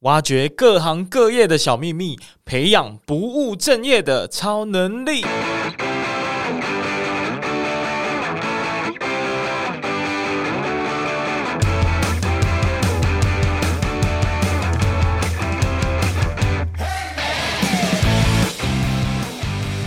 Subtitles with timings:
[0.00, 5.24] 挖掘各行各业的小秘密，培养不务正业的超能力。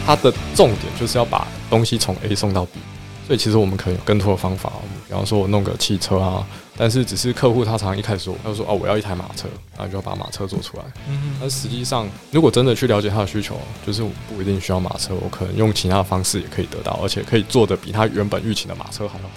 [0.07, 2.80] 它的重点就是要把东西从 A 送到 B，
[3.28, 4.73] 所以其实我们可以有更多的方法。
[5.07, 6.44] 比方说，我弄个汽车啊，
[6.80, 10.84] 但是只是客户他常常一开始说，他就说哦，我要一台马车，然后就要把马车做出来。
[11.09, 19.31] 嗯，但实际上，如果真的去了解他的需求，就是我不一定需要马车，我可能用其他的方式也可以得到，而且可以做的比他原本预期的马车还要好。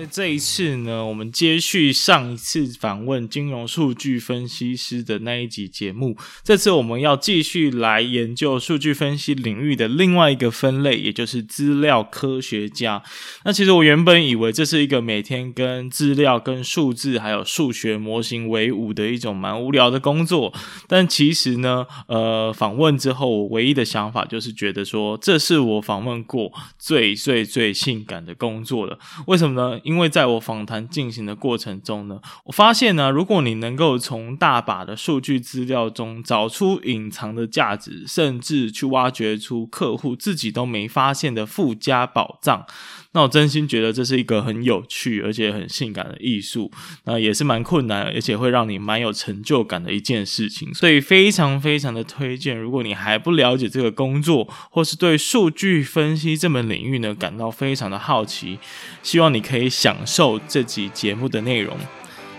[0.00, 13.02] 那这一次呢，我们接续上一次访问金融数据分析师的那一集节目，这次我们要继续来研究数据分析领域的另外一个分类，也就是资料科学家。
[13.44, 20.54] 那其实我原本以为这是一个每天跟资料、跟数字还有数学模型为伍的一种蛮无聊的工作，
[20.86, 28.96] 但其实呢，呃，访问之后，我唯一的想法就是觉得说，这是我访问过最最最性感的工作了。
[29.26, 29.80] 为什么呢？
[29.88, 42.66] 因为在我访谈进行的过程中呢，我发现呢，如果你能够从大把的数据资料中找出隐藏的价值，甚至去挖掘出客户自己都没发现的附加宝藏，
[43.12, 46.70] 那我真心觉得这是一个很有趣而且很性感的艺术，
[47.04, 50.72] 那也是蛮困难，而且会让你蛮有成就感的一件事情。
[50.74, 58.58] 所以非常非常的推荐，如果你还不了解这个工作，或是对数据分析这门领域呢感到非常的好奇，
[59.02, 61.76] 希望你可以享受这集节目的内容。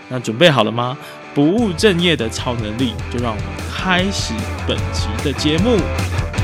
[0.08, 0.96] 那准备好了吗？
[1.34, 4.34] 不务正业的超能力，就让我们开始
[4.66, 6.39] 本集的节目。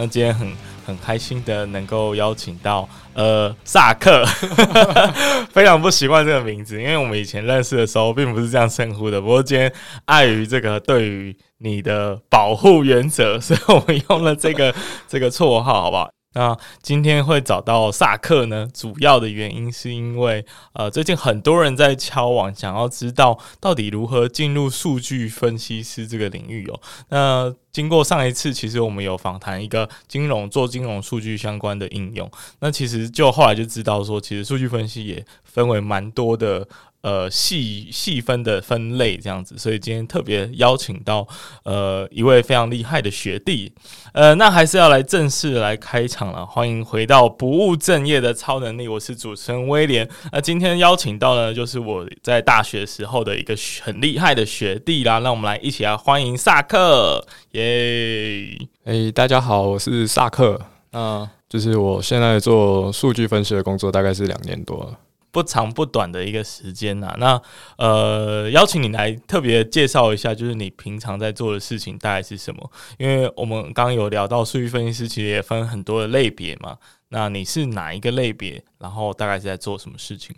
[0.00, 0.50] 那今天很
[0.86, 4.24] 很开心的能够邀请到呃萨克，
[5.52, 9.20] 非常不习惯这个名字，因为我们以前认识的时候并不是这样称呼的。
[9.20, 9.70] 不过今天
[10.06, 14.74] 碍于这个对于你的保护原则，所以我们用了这个
[15.06, 16.08] 这个绰号，好不好？
[16.32, 26.80] 那今天会找到萨克呢，主要的原因是因为，呃，最近很多人在敲网，想要知道到底如何进入数据分析师这个领域哦。
[27.08, 32.30] 那经过上一次，其实我们有访谈一个金融做金融数据相关的应用，
[32.60, 36.68] 那其实就后来就知道说，其实数据分析也分为蛮多的。
[37.02, 41.26] 呃，细细分的分类这样子，所以今天特别邀请到
[41.64, 43.72] 呃一位非常厉害的学弟，
[44.12, 46.44] 呃，那还是要来正式来开场了。
[46.44, 50.06] 欢迎回到不务正业的超能力，我是主持人威廉。
[50.30, 55.18] 那今天邀请到呢，就是我在大学时候的一个很厉害的学弟啦。
[55.20, 58.58] 那我们来一起来欢迎萨克，耶！
[58.84, 60.60] 哎，大家好，我是萨克。
[60.90, 64.98] 那就是我现在做数据分析的工作，大概是两年多了。
[65.32, 67.42] 不长不短的一个时间呐、啊，那
[67.78, 72.70] 呃，邀请你来特别介绍一下，就是你平常在做的事情大概是什么？
[72.98, 76.76] 因为我们刚刚有聊到数据分析师，其实也分很多的类别嘛。
[77.10, 78.62] 那你是哪一个类别？
[78.78, 80.34] 然后大概是在做什么事情？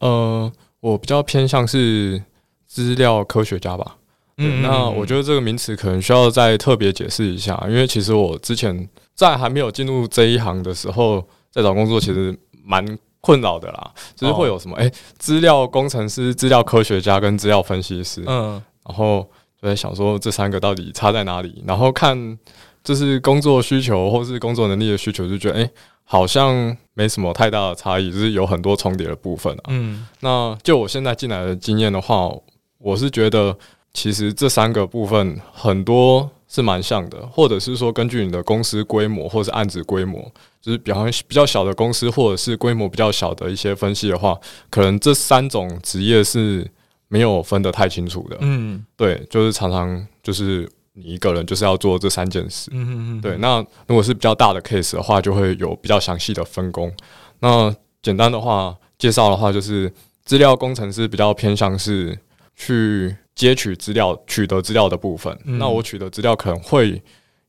[0.00, 2.22] 呃，我比较偏向是
[2.66, 3.96] 资料科学家吧。
[4.36, 12.98] 嗯，那我觉得这个名词可能需要再特别解释一下，因为其实我之前在还没有进入这一行的时候，在找工作其实蛮。
[13.28, 18.52] 困扰的啦，就是会有什么哎，资、欸、料工程师、资料科学家跟资料分析师，嗯，
[18.86, 19.20] 然后
[19.60, 21.62] 就在想说这三个到底差在哪里？
[21.66, 22.38] 然后看
[22.82, 25.70] 就是工作需求或是工作能力的需求，就觉得哎、欸，
[26.04, 29.64] 好像没什么太大的差异，就是有很多重叠的部分啊。
[29.68, 32.34] 嗯，那就我现在进来的经验的话，
[32.78, 33.54] 我是觉得
[33.92, 36.30] 其实这三个部分很多。
[36.50, 40.18] 是蛮像的，或者是说根据你的公司规模或者是案子规模，
[40.60, 44.38] 就是比方比较小的公司或者是规模比较小的一些分析的话，
[44.70, 46.68] 可能这三种职业是
[47.08, 48.36] 没有分得太清楚的。
[48.40, 52.70] 嗯，对，就是常常就是你一个人就是要做这三件事。
[52.72, 53.20] 嗯嗯嗯。
[53.20, 56.92] 对，那如果是比较大的 case 的话，就会有比较详细的分工。
[57.40, 59.92] 那简单的话介绍的话，就是
[60.24, 62.18] 资料工程师比较偏向是
[62.54, 63.16] 去。
[63.38, 67.00] 接取资料、取得资料的部分，嗯、那我取得资料可能会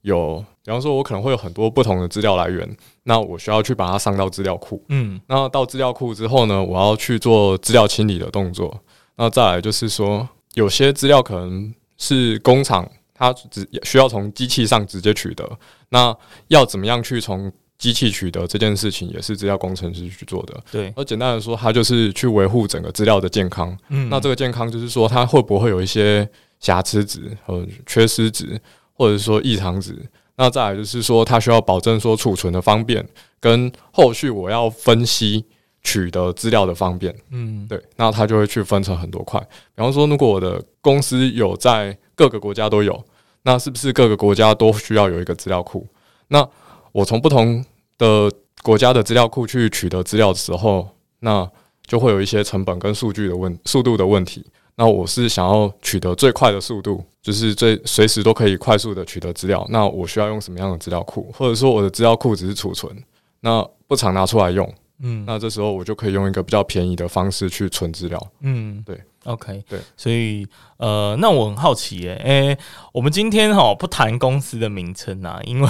[0.01, 4.80] 有，比方说，我可能会有很多不同的资料来源，那我需要去把它上到资料库。
[4.89, 8.80] 嗯，那到资料库之后呢，我要去做资料清理的动作。
[9.16, 15.44] 那再来就是说，有些资料可能是工厂它只需要从机器上直接取得，
[15.89, 16.16] 那
[16.50, 20.63] 要怎么样去从机器取得这件事情也是资料工程师去做的。
[20.72, 23.75] 对，而简单的说，它就是去维护整个资料的健康。
[23.88, 26.30] 嗯，那这个健康就是说，它会不会有一些
[26.60, 28.62] 瑕疵值和缺失值，
[28.94, 29.98] 或者说异常值？
[30.41, 33.06] 那再来就是说，它需要保证说储存的方便，
[33.41, 35.44] 跟后续我要分析
[35.83, 37.13] 取得资料的方便。
[37.30, 39.38] 嗯，对，那它就会去分成很多块。
[39.75, 43.03] 比方说，如果我的公司有在各个国家都有，
[43.44, 45.86] 那是不是各个国家都需要有一个资料库？
[46.30, 46.47] 那
[46.94, 47.62] 我从不同
[47.97, 48.31] 的
[48.63, 50.88] 国家的资料库去取得资料的时候，
[51.19, 51.45] 那
[51.86, 54.45] 就会有一些成本跟数据的问速度的问题。
[54.75, 59.66] 那我是想要取得最快的速度，就是最随时都可以快速的取得资料。
[59.69, 61.31] 那我需要用什么样的资料库？
[61.33, 62.95] 或者说我的资料库只是储存，
[63.42, 64.71] 那不常拿出来用。
[65.01, 68.31] 嗯，那这时候我就可以用一个比较便宜的方式去存资料。
[68.42, 70.48] 嗯，对，OK，对，所以。
[70.80, 72.57] 呃，那我很好奇耶，诶、欸，
[72.94, 75.69] 我们今天哈不谈公司的名称啊， 因为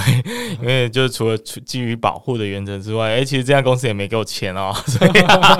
[0.60, 5.10] 因为就是除了基于保护的原则之外，诶、欸，其实这家公司也没给我钱哦， 所以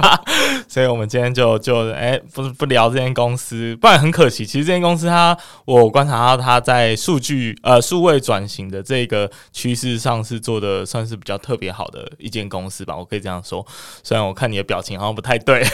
[0.70, 4.46] 所以我们今天就就诶、欸，不不聊这间公司，不然很可惜。
[4.46, 13.66] 其实这间公司它，我观察到它在数据呃数位转型的这个趋势上是做的算是比较特别好的一间公司吧，我可以这样说。
[14.04, 15.66] 虽然我看你的表情好像不太对，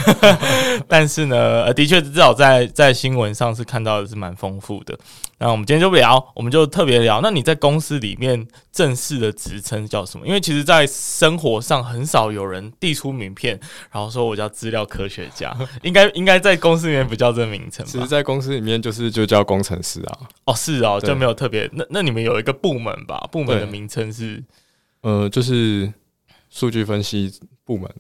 [0.89, 3.67] 但是呢，呃，的确至少在在新闻上是。
[3.67, 4.97] 看到的是蛮丰富的，
[5.39, 7.21] 那我们今天就不聊，我们就特别聊。
[7.21, 10.25] 那你在公司里面正式的职称叫什么？
[10.25, 13.59] 因为其实，在生活上很少有人递出名片，
[13.91, 17.85] 然后说我叫资料科学家， 应该应该在公司里面不叫这个名称。
[17.85, 20.19] 其实，在公司里面就是就叫工程师啊。
[20.45, 21.69] 哦，是哦，就没有特别。
[21.73, 23.29] 那那你们有一个部门吧？
[23.33, 24.41] 部门的名称是
[25.01, 25.93] 呃，就是
[26.51, 27.33] 数据分析
[27.65, 27.91] 部门。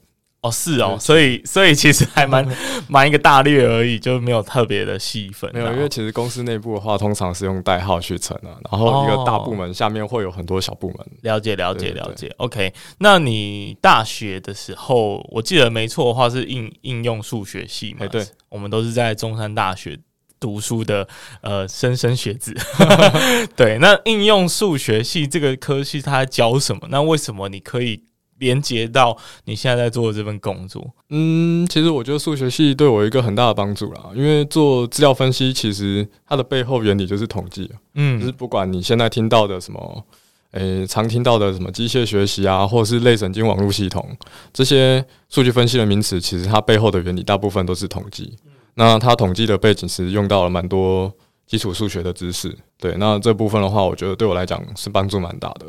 [0.46, 2.46] 哦，是哦，所以所以其实还蛮
[2.88, 5.50] 蛮一个大略而已，就没有特别的细分。
[5.52, 10.96] 没有，因为其实公司内部的话，通常是用代号去称啊，然后一个大部门下面会有很多小部门。
[10.98, 12.32] 哦、了解，了解，了解。
[12.38, 18.06] OK，那你大学的时候，我记得没错的话是应应用数学系嘛？
[18.06, 19.98] 对，我们都是在中山大学
[20.38, 21.06] 读书的
[21.40, 22.54] 呃莘莘学子。
[23.56, 26.87] 对，那应用数学系这个科系，它教什么？
[26.90, 28.04] 那为什么你可以？
[28.38, 40.04] 连接到你现在在做的这份工作，嗯，其实我觉得数学系对我一个很大的帮助啦，因为做资料分析，其实它的背后原理就是统计，嗯，就是不管你现在听到的什么，
[40.52, 44.16] 诶、欸，常听到的什么机械学习啊，或是类神经网络系统
[44.52, 48.36] 这些数据分析的名词，其实它背后的原理大部分都是统计。
[48.74, 51.10] 那它统计的背景是用到了蛮多
[51.46, 55.66] 基础数学的知识，对，那这部分的话，我觉得对我来讲是帮助蛮大的。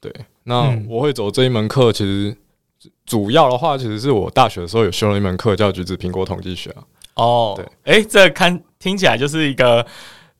[0.00, 0.10] 对，
[0.48, 2.36] 那我会走这一门课，其实
[3.04, 6.82] 主要的话，其实是我大学的时候有修了一门课叫橘子苹果统计学啊。
[7.14, 9.84] 哦，对，哎、欸，这看听起来就是一个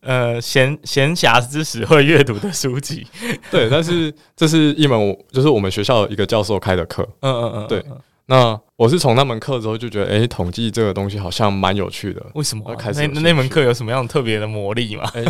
[0.00, 3.06] 呃闲闲暇之时会阅读的书籍。
[3.50, 7.02] 对，但是这是一门就是我们学校的一个教授开的课。
[7.20, 7.84] 嗯嗯嗯，对。
[8.28, 12.24] 那我是从那门课之后就觉得，哎、欸，统计这个东西好像蛮有趣的。
[12.34, 12.74] 为什么？
[12.74, 15.08] 开始那那门课有什么样特别的魔力吗？
[15.14, 15.24] 欸、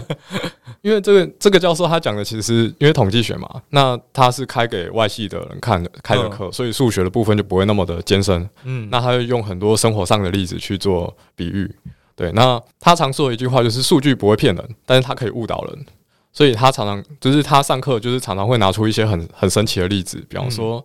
[0.80, 8.48] 因为这个这个教授他讲的其实是因为统计学嘛，那他是开给外系的人看的开的课，嗯、所以数学的部分就不会那么的艰深。
[8.64, 11.70] 嗯，那他会用很多生活上的例子去做比喻。
[12.14, 15.86] 对，那他常说的一句话就是数据不会骗人，但是他可以误导人。
[16.32, 20.84] 所以他常常就是他上课就是常常会拿出一些很很神奇的例子，比方说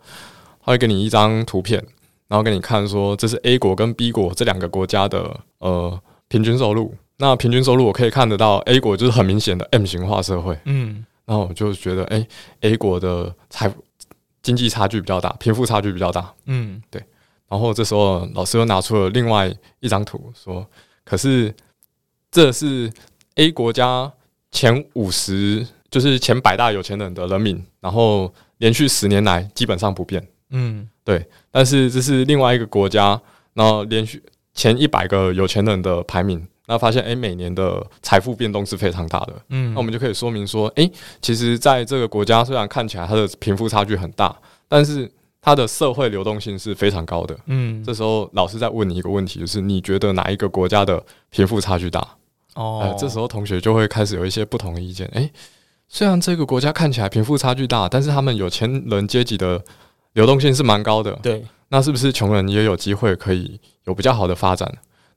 [0.66, 1.82] 他会给你一张图片。
[2.32, 6.96] 然后给你看说，这是 A 国跟 B 国这两个国家的呃平均收入。
[7.18, 10.58] 那平均收入我可以看得到，A 国就是很明显的 M 型化社会。
[10.64, 12.26] 嗯，然后我就觉得，哎
[12.62, 13.84] ，A 国的财富
[14.42, 16.34] 经济差距比较大，贫富差距比较大。
[16.46, 17.04] 嗯，对。
[17.50, 20.66] 然后这时候老师又拿出了另外一张图，说，
[21.04, 21.54] 可是
[22.32, 22.90] 这是
[23.36, 24.10] A 国家
[24.52, 30.26] 前五十，就是前百大有钱人的人民，然后连续十年来基本上不变。
[30.52, 30.88] 嗯。
[31.04, 33.20] 对，但是这是另外一个国家，
[33.54, 34.22] 然后连续
[34.54, 39.34] 前一百个有钱人的排名，那发现诶，每年的财富变动是非常大的。
[39.50, 44.36] 嗯，那我们就可以说明说，诶，其实在这个国家虽然看起来它的贫富差距很大，
[44.68, 47.36] 但是它的社会流动性是非常高的。
[47.48, 52.00] 嗯，这时候老师在问你一个问题，就是你觉得哪一个国家的贫富差距大？
[52.54, 55.08] 哦，呃，这时候同学就会开始有一些不同的意见。
[55.14, 55.32] 诶，
[55.88, 59.64] 虽然这个国家看起来贫富差距大，但是他们有钱人阶级的。
[60.14, 64.72] 流动性是蛮高的，对，那是不是穷人也有机会可以有比较好的发展？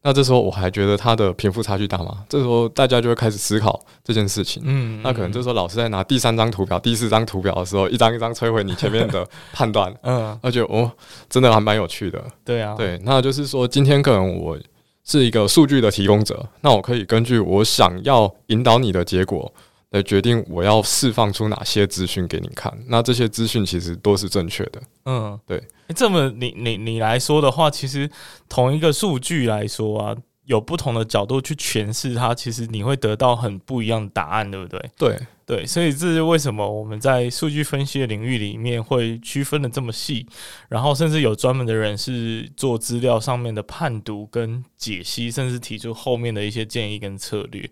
[0.07, 2.25] 那这时候我还觉得他的贫富差距大吗？
[2.29, 4.63] 这时候大家就会开始思考这件事情。
[4.67, 9.91] 嗯，那可能这时候老师在拿第三张图表、第四张图表的时候，一张一张摧毁你前面的判断。
[10.05, 10.93] 嗯，而且哦，
[11.31, 12.23] 真的还蛮有趣的。
[12.45, 14.59] 对啊，对，那就是说今天可能我
[15.05, 19.51] 是一个数据的提供者，那我可以根据我想要引导你的结果。
[19.95, 24.83] 来决定我要释放出哪些资讯给你看，那这些资讯其实都是正确的。
[25.05, 25.57] 嗯，对。
[25.87, 28.11] 欸、这么你你你来说的话，其实
[28.49, 34.91] 同一个数据来说啊，有不同的角度去诠释它，其实你会得到很不一样的答案，对不对？
[34.99, 40.27] 对对，所以这是为什么我们在数据分析的领域里面会区分的这么细，
[40.69, 47.71] 然后甚至有专门的人是做资料上面的判读跟解析，甚至提出后面的一些建议跟策略。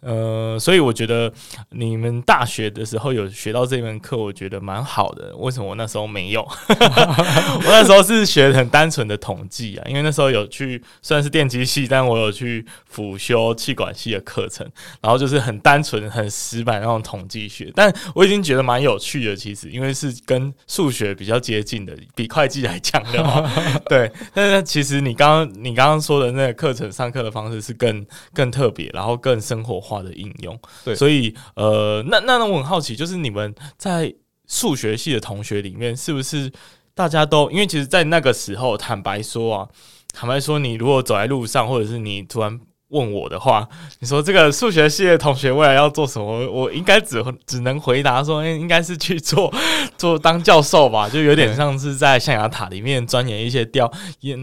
[0.00, 1.30] 呃，所以我觉得
[1.70, 5.36] 你们大学的时候有学到这门课，我觉得蛮好的。
[5.36, 6.40] 为什么我那时候没有？
[6.68, 14.66] 我那时候是学很单纯的统计啊，因为那时候有去算是电机系，但我有去辅修气管系的课程，
[15.02, 17.70] 然后就是很单纯、很死板那种统计学。
[17.74, 23.46] 但我已经觉得蛮有趣的，其实因为是跟数学比较接近的，比会计来讲的话，
[23.86, 24.10] 对。
[24.32, 29.89] 但是其实你刚刚你刚刚说的那个课程上课的方式是更更特别，然后更生活化。
[29.90, 34.14] 化的应用，对，所以呃，那那我很好奇，就是你们在
[34.46, 36.50] 数学系的同学里面，是不是
[36.94, 39.68] 大家都因为其实，在那个时候，坦白说啊，
[40.14, 42.60] 坦白说，你如果走在路上，或者是你突然。
[42.90, 43.68] 问我的话，
[44.00, 46.50] 你说这个数学系的同学未来要做什么？
[46.50, 49.52] 我应该只只能回答说，应该是去做
[49.96, 53.90] 做当教授吧，就有点像是在象牙塔里面钻研一些雕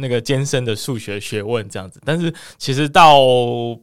[0.01, 2.01] 那个艰深的数学学问这样子。
[2.05, 3.19] 但是其实到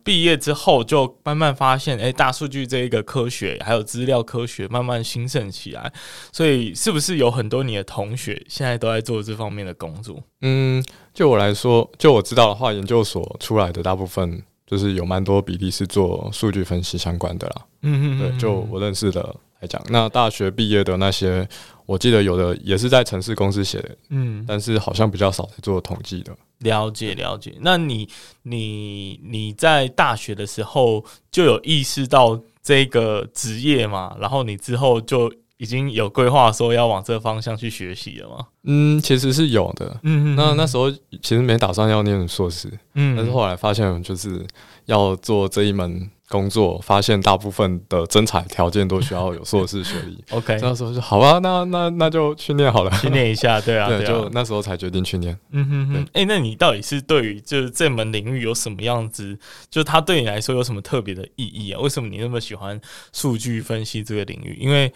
[0.02, 5.92] 毕业之后，就慢慢发现，哎，大数据这一个科学还有资料科学慢慢兴盛起来。
[6.32, 10.16] 所以是不是有很多你的同学现在都在做这方面的工作？
[10.40, 14.42] 嗯，就我来说，就我知道的话，研究所出来的大部分。
[14.66, 21.46] 就是有蛮多比例是做数据分析相关的啦，嗯嗯，对，就我认识的来讲，那大学毕业的那些，
[21.86, 26.34] 我记得有的也是在城市公司写的，嗯，但是好像比较少在做统计的。
[26.58, 28.08] 了解了解，那你
[28.42, 34.16] 你你在大学的时候就有意识到这个职业嘛？
[34.18, 35.32] 然后你之后就。
[35.56, 38.46] 已经有规划说要往这个方向去学习了吗？
[38.64, 39.98] 嗯，其实是有的。
[40.02, 44.44] 嗯嗯，那那时候其实没打算要念硕士，嗯，但是后来发现就是
[44.86, 50.24] 要做这一门工作，发现大部分的征才条件都需要有硕士学历。
[50.34, 55.38] OK，那时候就好吧，那那那就去念好了，去念一下， 对啊，对，就那时候才决定去念。
[55.52, 59.38] 嗯哼哼，哎、欸，那你到底是对于就是这门领域有什么样子？
[59.70, 61.80] 就它对你来说有什么特别的意义啊？
[61.80, 62.80] 为什么你那么喜欢
[63.12, 64.56] 数据分析这个领域？
[64.58, 64.92] 因为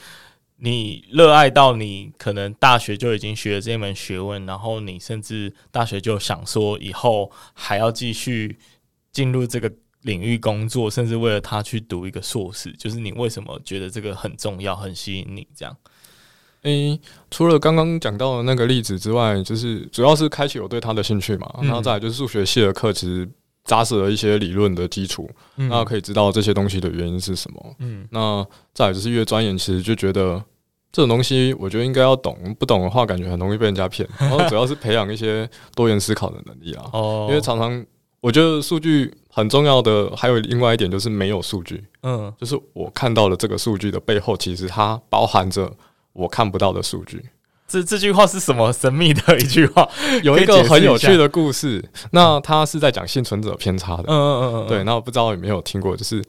[0.60, 8.58] 你热爱到你可能大学就已经学了这门学问，然后你甚至大学就想说以后还要继续
[9.12, 9.72] 进入这个
[10.02, 12.72] 领域工作，甚至为了他去读一个硕士。
[12.72, 15.46] 就是你为什么觉得这个很重要、很吸引你？
[15.54, 15.76] 这样？
[16.62, 17.00] 诶，
[17.30, 21.48] 除了刚刚讲到的那个例子之外，就是主要是开启我对他的兴趣嘛。
[21.62, 23.28] 然后再来就是数学系的课，其实
[23.68, 27.76] 扎实了一些理论的基础，那可以知道这些东西的原因是什么。
[27.78, 28.44] 嗯，那
[28.74, 30.42] 再来就是越钻研，其实就觉得。
[30.90, 34.08] 这种东西我觉得应该要懂，不懂的话感觉很容易被人家骗。
[34.18, 36.84] 然后主要是培养一些多元思考的能力啊。
[36.94, 37.26] 哦。
[37.28, 37.84] 因为常常
[38.20, 41.84] 我觉得数据很重要的还有另外一点就是没有数据。
[42.04, 42.32] 嗯。
[42.38, 45.70] 就是我看到了这个数据的背后，其实它包含着
[46.14, 47.22] 我看不到的数据。
[47.68, 49.88] 这这句话是什么神秘的一句话？
[50.24, 51.84] 有一个很有趣的故事。
[52.10, 54.04] 那他是在讲幸存者偏差的。
[54.08, 54.66] 嗯嗯嗯嗯。
[54.66, 54.82] 对。
[54.84, 56.24] 那我不知道有没有听过，就是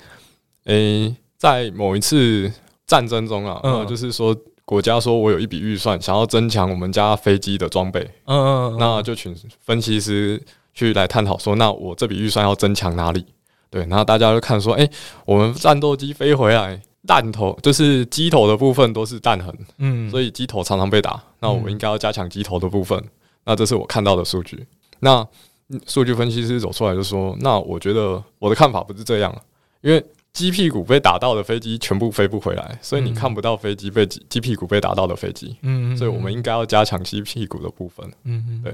[0.66, 2.52] 诶，在某一次。
[2.90, 10.42] 战争中啊，嗯，就是说国家说我有一笔预算，想要增强我们家飞机的装备，嗯嗯，那就请分析师
[10.74, 13.24] 去来探讨说，那我这笔预算要增强哪里？
[13.70, 14.90] 对，然后大家就看说，诶，
[15.26, 23.04] 我们战斗机飞回来，弹头就是机头的部分都是弹痕，嗯，所以机头常常被打，那我们应该要加强机头的部分，
[23.46, 24.66] 那这是我看到的数据。
[25.00, 25.28] 那
[25.86, 29.36] 数据分析师走出来就说，那我觉得我的看法不是这样，
[29.82, 30.06] 因为。
[30.32, 35.58] 鸡屁股被打到的飞机全部飞不回来，所以你看不到飞机被鸡鸡屁股被打到的飞机。
[35.64, 38.08] 嗯，所以我们应该要加强鸡屁股的部分。
[38.26, 38.72] 嗯，对，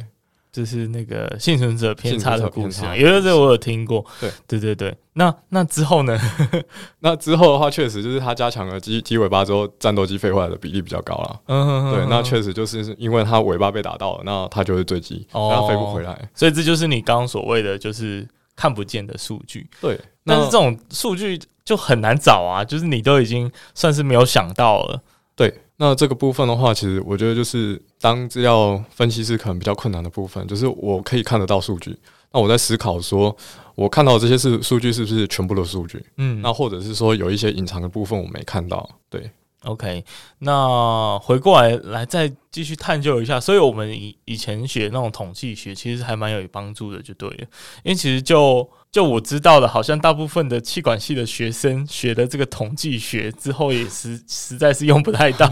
[0.55, 4.05] 这是那个幸存者偏差的故事，因为这我有听过。
[4.21, 4.97] 对，对，对，对。
[5.11, 6.17] 那那之后呢？
[6.99, 11.41] 那之后的话，确实就是它加强了鸡鸡尾巴之后，战斗机飞回来的比例比较高了。
[11.47, 16.17] 嗯，对，那确实就是因为它尾巴被打到了，那它就会坠机，然后飞不回来。
[16.33, 19.69] 所以这就是你刚刚所谓的，就是看不见的数据。
[19.81, 19.99] 对。
[20.23, 25.01] 但是这种数据就很难找啊，就是你都已经算是没有想到了。
[25.35, 31.97] 对，那这个部分的话，其实我觉得就是当资料分析师可能比较困难的部分，就是我可以看得到数据，
[32.31, 33.35] 那我在思考说，
[33.75, 36.01] 我看到这些是数据是不是全部的数据？
[36.17, 39.29] 嗯，那或者是说有一些隐藏的部分我没看到，对。
[39.65, 40.05] OK，
[40.39, 47.37] 那回过来来再继续探究一下，所以我们以以前学那种统计学，其实还蛮有帮助的，就对了。
[47.83, 55.49] 因为其实就就我知道的，好像大部分的气管系的学生学的这个统计学之后，也实实在是用不太到。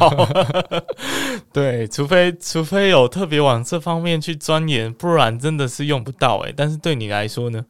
[1.52, 6.38] 对，除非除非有特别往这方面去钻研，不然真的是用不到。
[6.42, 7.66] 诶，但是对你来说呢？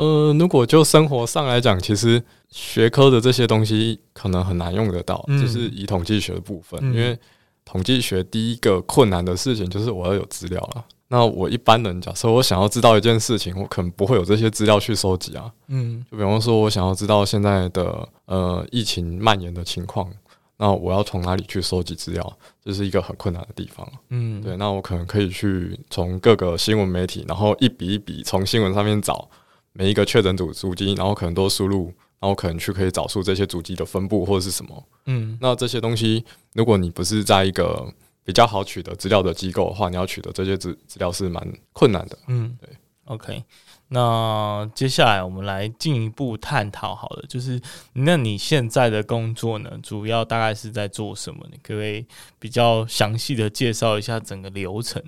[0.00, 7.18] 呃，如果就生活上来讲，其实学科的这些东西可能很难用得到，嗯、就是以统计学的部分，嗯、因为
[7.66, 10.82] 统计学第一个困难的事情就是我要有资料了。
[11.08, 15.52] 那我一般人假设我想要知道一件事情，我可能不会有这些资料去收集啊。
[15.68, 20.10] 嗯，就比方说，我想要知道现在的呃疫情蔓延的情况，
[20.56, 22.38] 那我要从哪里去收集资料？
[22.64, 23.86] 这是一个很困难的地方。
[24.08, 29.28] 嗯，对，那我可能可以去从各个新闻媒体，然后一笔一笔从新闻上面找。
[29.72, 31.86] 每一个确诊组足迹，然后可能都输入，
[32.18, 34.88] 然后可能去可以找出这些足迹的分布或者是什么。
[35.06, 36.24] 嗯，那这些东西，
[36.54, 37.92] 如果你不是在一个
[38.24, 42.18] 比较好取得资料的机构的话，你要取得这些资资料是蛮困难的。
[42.28, 42.68] 嗯，对。
[43.06, 43.42] OK，
[43.88, 47.60] 那接下来我们来进一步探讨好了，就是
[47.92, 51.44] 那你现在的工作呢，主要大概是在做什么？
[51.50, 52.06] 你可不可以
[52.38, 55.02] 比较详细的介绍一下整个流程？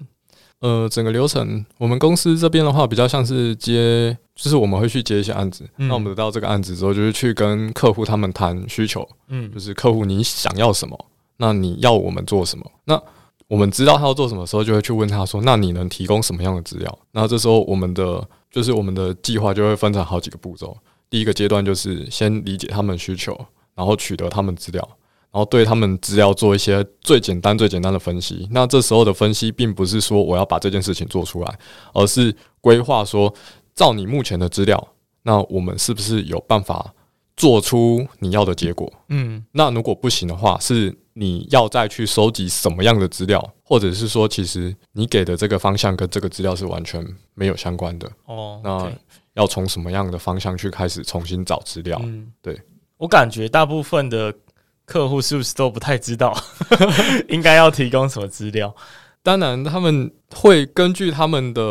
[0.62, 5.68] 呃，整个流程，我们公司这边的话，比较像是接，就是我们会去接一些案子。
[5.76, 9.06] 嗯、那我们得到这个案子之后，就是去跟客户他们谈需求。
[9.26, 11.06] 嗯，就是客户你想要什么，
[11.38, 12.64] 那你要我们做什么？
[12.84, 13.02] 那
[13.48, 16.98] 我们知道他要做什么时候，就会去问他说，那你能提供什么样的资料？
[17.10, 20.76] 那这时候我们的就是我们的计划就会分成好几个步骤。
[21.10, 23.38] 第一个阶段就是先理解他们需求，
[23.74, 24.88] 然后取得他们资料。
[25.32, 28.46] 然后对他们资料做一些最简单、最简单的分析。
[28.50, 31.58] 那这时候的分析，并不是说我要把这件事情做出来，
[31.94, 33.32] 而是规划说，
[33.74, 34.88] 照你目前的资料，
[35.22, 36.92] 那我们是不是有办法
[37.34, 38.92] 做出你要的结果？
[39.08, 48.06] 嗯，那如果不行的话，是你要再去收集什么样的资料，或者是说，其实你给的这个方向跟这个资料是完全没有相关的。
[48.26, 48.92] 哦，那
[49.32, 51.98] 要从什么样的方向去开始重新找资料？
[52.04, 52.60] 嗯，对，
[52.98, 54.30] 我感觉大部分的。
[54.92, 56.36] 客户是不是都不太知道
[57.28, 58.74] 应该要提供什么资料？
[59.22, 61.62] 当然，他们会根据他们的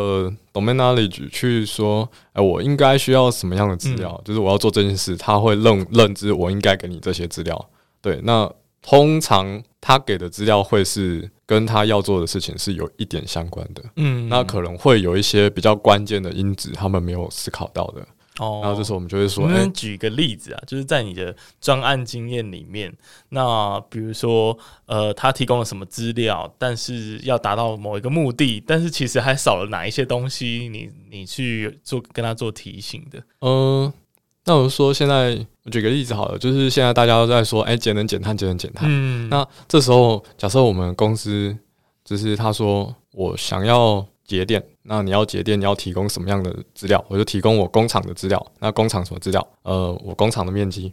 [0.52, 4.10] domain knowledge 去说，哎，我应该需要什么样的资料？
[4.10, 7.70] 嗯、就是我要做这件事，他会认认知我应该给你这些资料。
[8.00, 8.50] 对，那
[8.80, 13.84] 通常他给的资料会是跟他要做的事情是有一点相关的。
[13.96, 18.04] 嗯，那可能会有一些比较关键的因子，他们没有思考到的。
[18.38, 22.90] 哦，然后这时候我们就会说，能举个例子啊，欸、就是在你的专案经验里面，
[23.28, 33.22] 那比如说，呃，他提供了什么资料，但是要达到某一个目的，但是其实还少了哪一些东西，你你去做跟他做提醒的。
[33.42, 33.92] 嗯，
[34.46, 38.88] 那我说现在我举个例子好了，就是现在大家都在说，哎、欸，节能减碳，节能减碳。
[38.90, 41.54] 嗯，那这时候假设我们公司
[42.02, 44.06] 就是他说我想要。
[44.32, 47.04] 节电，那你要节电，你要提供什么样的资料？
[47.08, 48.46] 我就提供我工厂的资料。
[48.60, 49.46] 那工厂什么资料？
[49.62, 50.90] 呃，我工厂的面积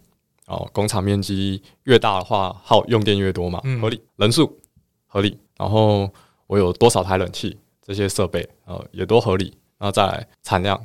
[0.47, 4.01] 哦，工厂面积越大的话，耗用电越多嘛，合理。
[4.17, 4.59] 人数
[5.07, 6.11] 合理，然后
[6.47, 9.53] 我有多少台冷气，这些设备呃也都合理。
[9.77, 10.77] 然后再来产量，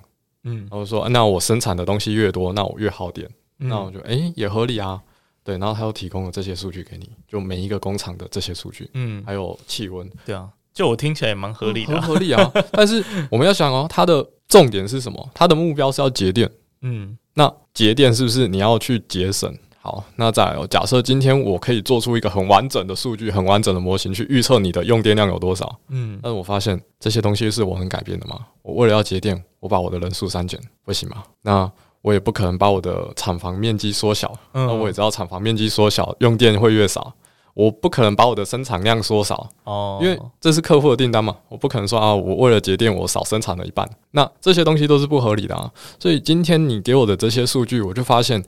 [0.44, 5.02] 嗯，然后说那我生产的东西越多，那我越耗电，那我就诶、欸、也合理啊，
[5.42, 5.58] 对。
[5.58, 10.48] 然后他又提供了这些数据给你，就每一个工厂的这些数据，嗯，还有气温，对啊。
[10.74, 12.52] 就我听起来也蛮合理的，很合理啊。
[12.72, 15.30] 但是我们要想哦，它的重点是什么？
[15.32, 16.50] 它的目标是要节电。
[16.82, 19.56] 嗯，那节电是不是你要去节省？
[19.80, 25.78] 好，那再来哦，假设今天我可以做出一个很完整的数据、很完整的模型去预测你的用电量有多少。
[25.90, 28.40] 嗯，但是我发现这些东西是我能改变的吗？
[28.62, 31.22] 我为了要节电，我把我的人数删减，不行吗？
[31.42, 34.32] 那我也不可能把我的厂房面积缩小。
[34.54, 37.14] 嗯，那我也知道厂房面积缩小，用电会越少。
[37.54, 45.72] 我不可能把我的生产量缩少哦，因为这是客户的订单嘛，我不可能说啊，我为了节电，我少生产了一半，那这些东西都是不合理的啊。
[46.00, 48.44] 所以今天你给我的这些数据，我就发现，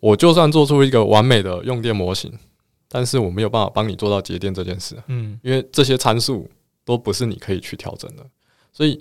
[0.00, 2.30] 我就算做出一个完美的用电模型，
[2.90, 6.46] 但是我没有办法帮你做到节电这件事，嗯，因为这些参数
[6.84, 8.22] 都不是你可以去调整的。
[8.70, 9.00] 所以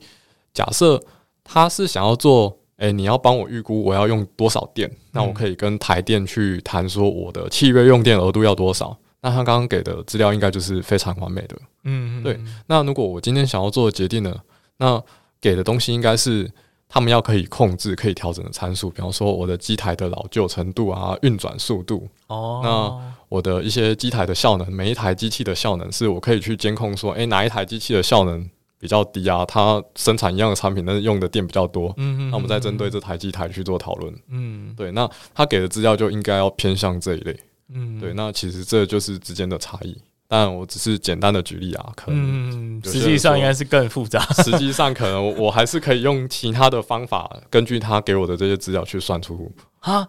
[0.53, 0.97] 假设
[1.43, 8.97] 他是想要做，诶，你要帮我预估我要用多少电，那我可以跟台电去谈说我的契约用电额度要多少。
[9.21, 12.39] 那他刚刚给的资料应该就是非常完美的，嗯，对。
[12.65, 14.35] 那如果我今天想要做的决定呢，
[14.77, 15.01] 那
[15.39, 16.51] 给的东西应该是
[16.89, 22.07] 他们要可以控制、可以调整的参数，比方说我的机台的老旧程度啊、运转速度。
[22.27, 22.61] 哦。
[22.63, 29.45] 那我的一些机台的效能，每一台机器的效能是我可以去监控说，诶，哪一台机器的效能比较低啊？
[29.45, 31.93] 它生产一样的产品，但是用的电比较多。
[31.97, 34.13] 嗯，那我们再针对这台机台去做讨论。
[34.29, 34.91] 嗯，对。
[34.91, 37.39] 那他给的资料就应该要偏向这一类。
[37.73, 44.19] 嗯，对，那其实这就是之间的差异，但我只是简单的举例啊，可能、嗯、实际上应该是更复杂。
[44.43, 50.07] 实际上，可能我还是可以用其他的方法，根据他给我的这些资料去算出啊？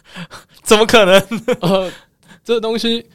[0.62, 1.14] 怎么可能？
[1.60, 1.90] 呃，
[2.42, 3.06] 这个东西，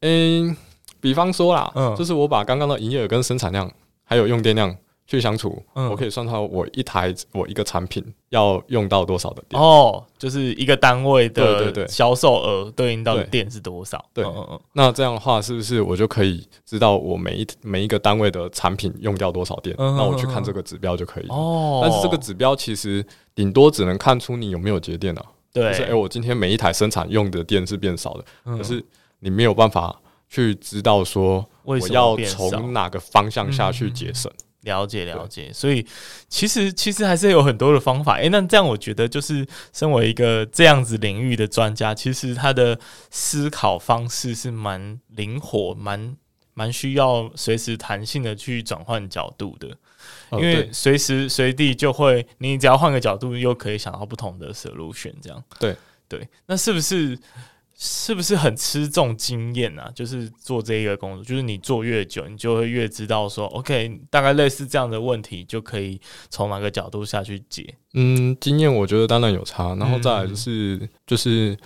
[0.00, 0.56] 嗯，
[1.00, 3.70] 比方说啦，嗯，就是我把刚刚的营业额跟生产量
[4.04, 14.02] 还有用电量去相处，嗯、我可以算出我一台我一个产品要用到多少的电哦，就是一个单位的销售额对应到的电是多少？
[14.14, 14.24] 对，
[14.72, 19.74] 那这样的话是不是我就可以知道我每一每一个单位的产品用掉多少电？
[19.78, 21.80] 嗯、那我去看这个指标就可以哦。
[21.82, 25.24] 但是这个指标其实顶多只能看出你有没有节电啊。
[25.52, 28.82] 对，就是哎、欸，我今天每一台生产用的电是变少的，嗯、可是
[29.18, 29.94] 你没有办法
[30.30, 34.32] 去知道说我要从哪个方向下去节省。
[34.62, 35.86] 了解了解，所以
[36.28, 38.16] 其实其实还是有很多的方法。
[38.16, 42.78] 诶、欸，那这样我觉得就是身为一个这样子领域的专家，其实他的
[43.10, 46.16] 思考方式是蛮灵活、蛮
[46.54, 49.68] 蛮需要随时弹性的去转换角度的，
[50.32, 55.12] 因为随时随地就会，你只要换个角度，又可以想到不同的 solution。
[55.20, 55.76] 这样对
[56.08, 57.18] 对，那是不是？
[57.74, 59.90] 是不是很吃重经验啊？
[59.94, 67.74] 就是做这一个工作，就是你做越久，你就会越知道说，OK，大概类似这样的问题，就可以从哪个角度下去解。
[67.94, 71.56] 嗯，经验我觉得当然有差，然后再来就是、嗯、就是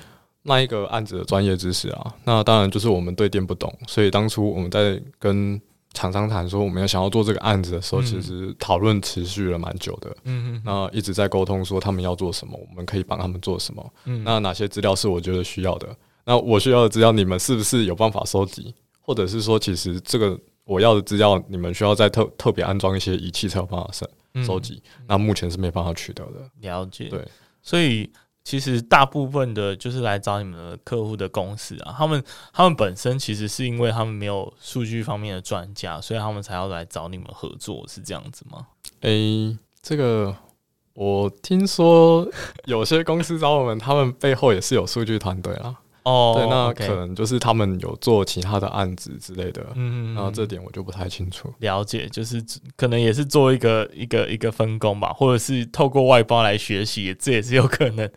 [0.42, 2.14] 那一个案子的专业知识啊。
[2.24, 5.60] 那当然就是我们对电不懂，所以当初我们在跟
[5.96, 10.14] 厂商谈说我们要想要做这个案子的时候，嗯、其实讨论持续了蛮久的。
[10.24, 13.92] 嗯嗯，那一直在沟通说他们要做什么，我们可以帮他们做什么。
[14.04, 15.88] 嗯，那哪些资料是我觉得需要的？
[16.26, 18.74] 那我需要的资料，你们是不是有办法收集？
[19.00, 24.06] 或者是说，其实这个我要的资料，你们需要再特特别安装一些仪器才有办法收
[24.44, 24.82] 收集？
[24.98, 26.50] 嗯、那目前是没办法取得的。
[26.60, 27.08] 了解。
[27.08, 27.26] 对，
[27.62, 28.10] 所以。
[28.46, 38.68] 其实大部分的，就是来找你们的客户的公司啊，他们他们本身其实是因为他们没有数据方面的专家，所以他们才要来找你们合作，是这样子吗？
[39.00, 40.32] 诶、这个
[40.94, 42.24] 我听说
[42.66, 45.74] 有些公司找我们，他们背后也是有数据团队啊。
[46.06, 51.52] 哦，对，那可能就是他们有做其他的案子之类的，嗯，然后这点我就不太清楚。
[51.58, 52.40] 了解，就是
[52.76, 58.08] 可能也是做一个一个一个分工吧，或者是透过外包来学习，这也是有可能。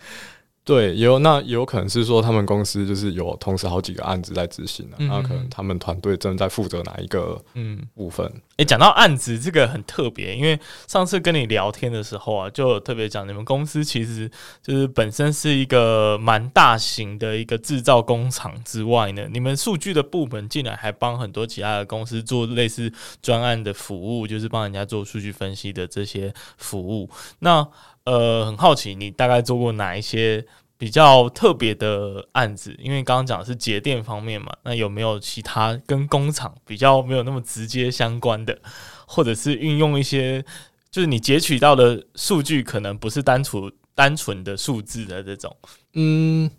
[0.69, 8.23] 对，有那也有可能是说，他们公司就是有同时好几个案子在执行，嗯、那可能他们团队正在负责哪一个嗯部分。
[8.27, 14.29] 诶、欸，讲到案子这个很特别，因为上次跟你聊天的时候啊，就特别讲你们公司其实
[14.61, 27.09] 就是本身是一个蛮大型的一个制造工厂之外呢，你们数据的部门竟然还帮很多其他的公司做类似专案的服务，就是帮人家做数据分析的这些服务。
[27.39, 27.67] 那
[28.05, 30.43] 呃，很好奇你大概做过哪一些
[30.77, 32.75] 比较特别的案子？
[32.79, 38.57] 因为刚刚讲的是节电方面嘛，那有没有其他跟工厂比较没有那么直接相关的，
[39.05, 40.43] 或者是运用一些
[40.89, 45.55] 就是你截取到的数据可能不是单纯单纯的数字的这种？
[45.93, 46.49] 嗯，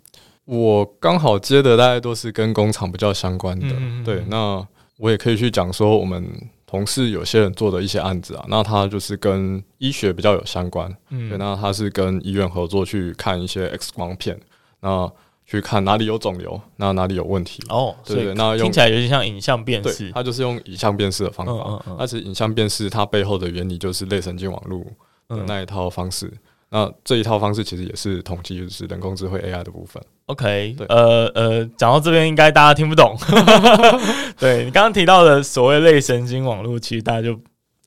[0.45, 3.67] 我刚好接的大概都是跟工厂比较相关的。
[3.71, 4.65] 嗯、对，那
[4.97, 6.49] 我也可以去讲说我们。
[6.71, 14.39] 同事有些人做的一些案子啊，那他就是跟医学比较有相关，嗯，对，那他是跟医院合作去看一些 X 光片，
[14.79, 15.11] 那
[15.45, 24.81] 去看哪里有肿瘤，那哪里有问题哦，对，对，那用听起来有点像影像辨识，对，他就是用影像辨识的方法，嗯嗯嗯，但是影像辨识它背后的原理就是类神经网络
[25.27, 26.27] 的那一套方式。
[26.27, 26.39] 嗯
[26.73, 30.01] 那这一套方式其实也是统计，就是人工智慧 AI 的部分。
[30.27, 33.13] OK，呃呃，讲到这边应该大家听不懂。
[34.39, 37.39] 对，你刚刚提到的所谓类神经网络，其实大家就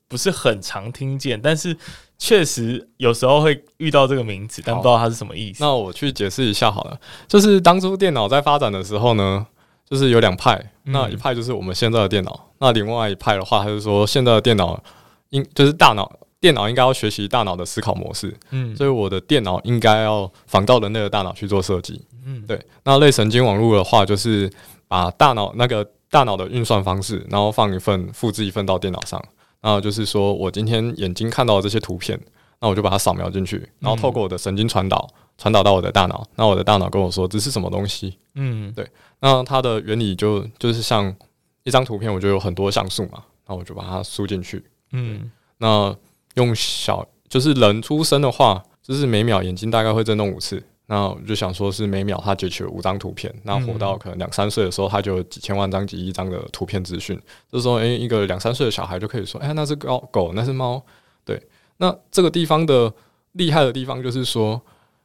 [0.07, 1.75] 不是很常听见，但是
[2.17, 5.63] 确实有时候会遇到这个名词，但不知道它是什么意思。
[5.63, 9.45] 那我去解释一下好了，就是当初电脑在发展的时候呢，
[9.89, 14.81] 就是有两派，那一派就是我们现在的电脑，嗯、那另外一派的话，他就说现在的电脑
[15.29, 16.11] 应就是大脑。
[16.41, 22.61] 电脑应该要学习大脑的思考模式，嗯，所以我的电脑应该要仿照人类的大脑去做设计，嗯，对。
[22.83, 24.47] 那类神经网络的话，就是
[24.87, 29.23] 把大脑那个大脑的运算方式，然后放一份，复制一份到电脑上，
[29.61, 32.19] 然后就是说我今天眼睛看到的这些图片，
[32.59, 38.87] 那我就把它扫描进去，然后透过我的神经传导，传导到我的大脑，那我的大脑跟我说这是什么东西，嗯，对。
[39.19, 41.15] 那它的原理就就是像
[41.63, 45.95] 一张图片，我就有很多像素嘛，那我就把它输进去，嗯，那。
[46.35, 50.61] 用小就是人出生的话，就是每秒眼睛大概会震动五次。
[50.87, 53.33] 那我就想说，是每秒他截取了五张图片。
[53.43, 57.19] 那活到可能两三岁的时候，他就有几千万张、几亿张的图片资讯。
[57.51, 60.83] 这时候，诶，一个两三岁的小孩就可以说，诶，那是狗狗，那是猫。
[61.23, 61.41] 对，
[61.77, 62.93] 那这个地方的
[63.31, 64.61] 厉害的地方就是说，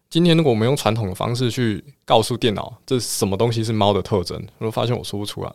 [0.08, 5.52] 今天如果我们用传统的方式去告诉电脑，这什么东西是猫的特征，我就发现我说不出来。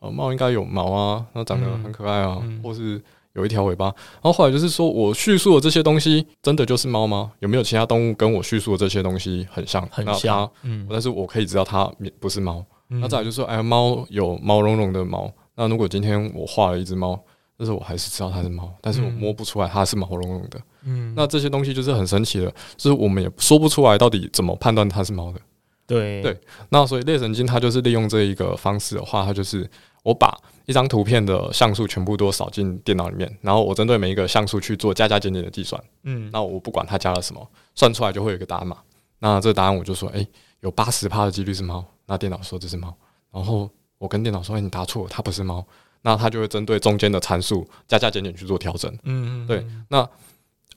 [0.00, 3.00] 哦，猫应该有毛啊，那长得很可爱啊，或是。
[3.38, 7.30] 有一条尾巴，然后后来就是说，我叙述的这些东西真的就是猫吗？
[7.38, 9.88] 有没有其他动物跟我叙述的这些东西很像？
[9.90, 12.64] 很像，嗯，但是我可以知道它不是猫。
[12.90, 15.32] 嗯、那再来就是说，哎，猫有毛茸茸的毛。
[15.54, 17.18] 那如果今天我画了一只猫，
[17.56, 20.60] 但是我还是知道它是猫，但是我摸不出来它是毛茸茸的。
[20.84, 25.40] 嗯，那这些东西就是很神奇的，就是我们也说不出来到底怎么判断它是猫的。
[25.86, 29.68] 对对，那所以类神经它就是利用这一个方式的话，它就是
[30.02, 30.36] 我把
[30.68, 35.82] 一张图片的像素全部都扫进电脑里面，然后我针对每一个像素去做加加减减的计算。
[36.02, 38.76] 嗯，那我不管它加了什么，算出来就会有一个答案嘛。
[39.20, 40.28] 那这个答案我就说，诶、欸，
[40.60, 41.82] 有八十趴的几率是猫。
[42.04, 42.94] 那电脑说这是猫，
[43.32, 45.66] 然后我跟电脑说，你答错了，它不是猫。
[46.02, 48.92] 那它就会针对中间的参数加加减减去做调整。
[49.04, 49.66] 嗯嗯，对。
[49.88, 50.06] 那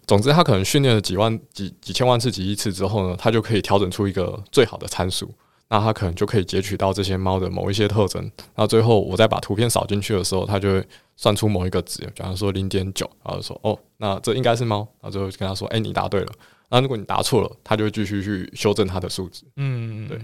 [0.08, 5.30] 总之，它可能训练了几万、几几千万次、几亿次之后呢，它就可以调整出一个最好的参数。
[5.72, 8.30] 那它可能就可以截取到这些猫的某一些特征。
[8.56, 14.80] 那最后我再把图片扫进去的时候，它就会算出某一个值，假如说零点九，然后说哦，那这应该是猫。
[15.00, 16.32] 然后最后就跟他说，哎、欸，你答对了。
[16.70, 19.44] 那如果你答错了，它就会继续去修正它的数值。
[19.56, 20.20] 嗯，对。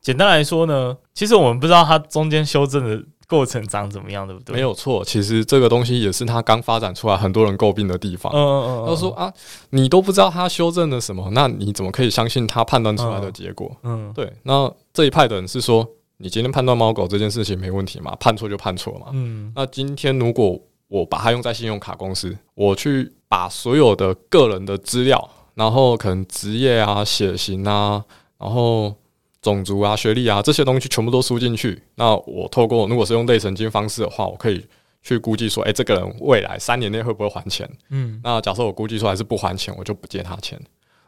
[0.00, 3.04] 简单来说呢，其实我们不知道它中间修正的。
[3.28, 4.54] 过程长怎么样，对不对？
[4.54, 8.32] 没有错，其实这个东西也是他刚发展出来，很多人诟病的地方。
[8.34, 9.32] 嗯嗯嗯，他说啊，
[9.70, 13.74] 你都不知道他修正了什么，那你怎么可以相信他判断出来的结果？
[13.82, 14.30] 嗯，对。
[14.42, 15.86] 那这一派的人是说，
[16.18, 18.14] 你今天判断猫狗这件事情没问题嘛？
[18.20, 19.06] 判错就判错嘛。
[19.12, 19.52] 嗯。
[19.56, 20.58] 那今天如果
[20.88, 28.04] 我把它用在信用卡公司，我去把所有的个人的资料，然后可能职业啊、血型啊，
[28.38, 28.94] 然后。
[29.42, 34.64] 种族啊、学历啊这些东西全部都输进去，那我透过如果是用类神经方式的话，我可以
[35.02, 37.68] 去估计说，诶、欸，这个人未来三年内会不会还钱？
[37.90, 40.58] 嗯，那假设我估计出来是不还钱，我就不借他钱。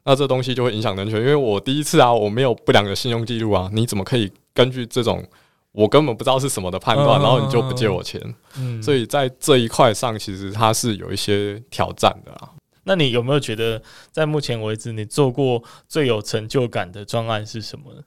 [0.05, 5.25] 那这东西就会影响人权，因为我第一次啊，我没有不良的信用记录啊，你怎么可以根据这种
[5.70, 8.20] 我根本不知道是什么的判断，然后你就不借我钱？
[8.59, 12.51] 嗯，所以在这一块上，其实它是有一些挑战的啊。
[12.83, 18.03] 那你有没有觉得，在目前为止，你做过最有成就感的专案是什么呢？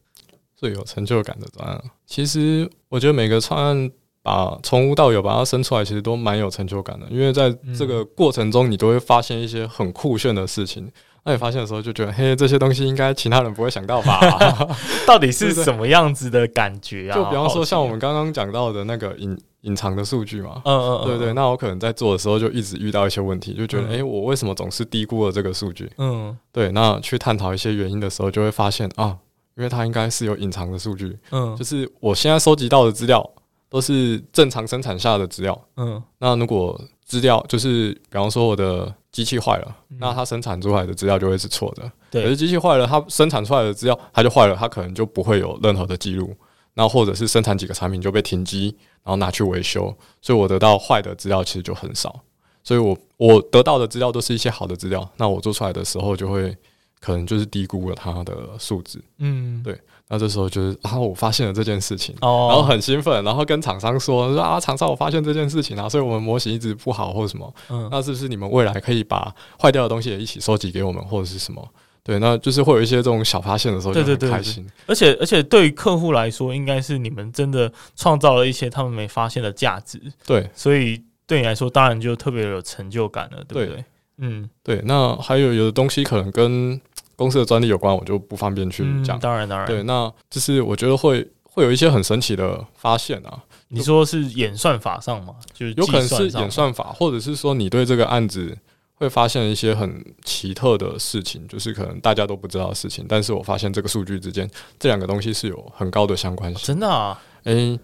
[0.57, 3.91] 最有成就感的专案，其实我觉得每个创案
[4.23, 7.05] 把从无到有把它生出来，其实都蛮有成就感的。
[7.11, 10.91] 因为在这个过程中，你都会发现一些很酷炫的事情。
[11.23, 14.19] 那你发现的时候，就觉得嘿，这些东西应该其他人不会想到吧？
[15.05, 17.15] 到底是什么样子的感觉啊？
[17.15, 21.33] 就比方说，像我们刚刚讲到的那个隐隐藏的数据嘛，嗯嗯，对对。
[21.33, 25.91] 那我可能在做的时候，就一直遇到一些问题，就觉得哎，我为什么总是低估了这个数据？
[25.97, 26.71] 嗯，对。
[26.71, 29.17] 那去探讨一些原因的时候，就会发现啊。
[29.57, 33.27] 因为它应该是有隐藏的数据，嗯，就是我现在收集到的资料
[33.69, 46.35] 都是正常生产下的资料，嗯，那如果资料就是比方说我的机器坏了，嗯，那它生产出来的资料就会是错的，对，可是机器坏了，它生产出来的资料它就坏了，它可能就不会有任何的记录，
[46.75, 49.91] 那或者是生产几个产品就被停机，然后拿去维修，
[50.21, 52.19] 所以我得到坏的资料其实就很少，
[52.63, 56.55] 所以我我得到的资料都是一些好的资料，那我做出来的时候就会。
[56.99, 59.79] 可能就是低估了他的素质，嗯，对。
[60.09, 71.61] 那这时候就是啊，我发现了这件事情，哦，然后很兴奋，然后跟厂商说说啊，厂商我发现这件事情啊，所以我们模型一直不好或者什么，嗯，那是不是你们未来可以把坏掉的东西也一起收集给我们，或者是什么？
[72.03, 74.65] 对，那就是会有一些这种小发现的时候就很开心。
[74.85, 83.83] 而且而且对于客户来说，应该是你们真的创造了一些他们没发现的价值，对，所以对你来说，当然就特别有成就感了，对不对？
[84.17, 84.81] 对嗯，对。
[84.85, 86.79] 那还有有的东西可能跟
[87.15, 89.17] 公司的专利有关，我就不方便去讲。
[89.17, 89.19] 嗯。
[89.19, 93.43] 当然，当然，对，那就是我觉得会会有一些很神奇的发现啊。
[93.69, 95.35] 你说是演算法上吗？
[95.53, 98.57] 就是有可能是演算法，或者是说你对这个案子
[98.95, 103.05] 会发现一些很奇特的事情，就是可能大家都不知道的事情。
[103.07, 104.49] 但是我发现这个数据之间
[104.79, 106.65] 这两个东西是有很高的相关性。
[106.65, 107.19] 真的啊？
[107.43, 107.79] 诶、欸，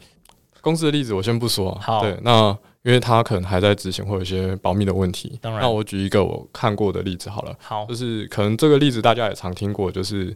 [0.62, 1.78] 公司的例子我先不说。
[1.82, 2.58] 好，对，那。
[2.84, 5.40] 因为他可能还在执行，会有一些保密的问题。
[5.42, 7.56] 当然，那我举一个我看过的例子好了。
[7.60, 10.36] 好，就是可能这个例子大家也常听过，就是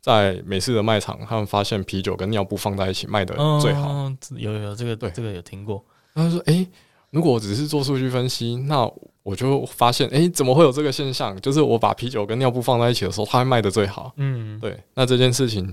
[0.00, 3.88] 在美式的卖场，他们发现啤酒跟尿布放在一起卖的最好。
[3.88, 5.84] 嗯、有有这个对，这个有听过。
[6.14, 6.68] 他说：“诶、欸，
[7.10, 8.90] 如果我只是做数据分析，那
[9.22, 11.40] 我就发现，诶、欸，怎么会有这个现象？
[11.40, 14.76] 就是我把啤酒跟尿布放在一起的时候，它会卖的最好。”嗯，对。
[14.94, 15.64] 那这件事情，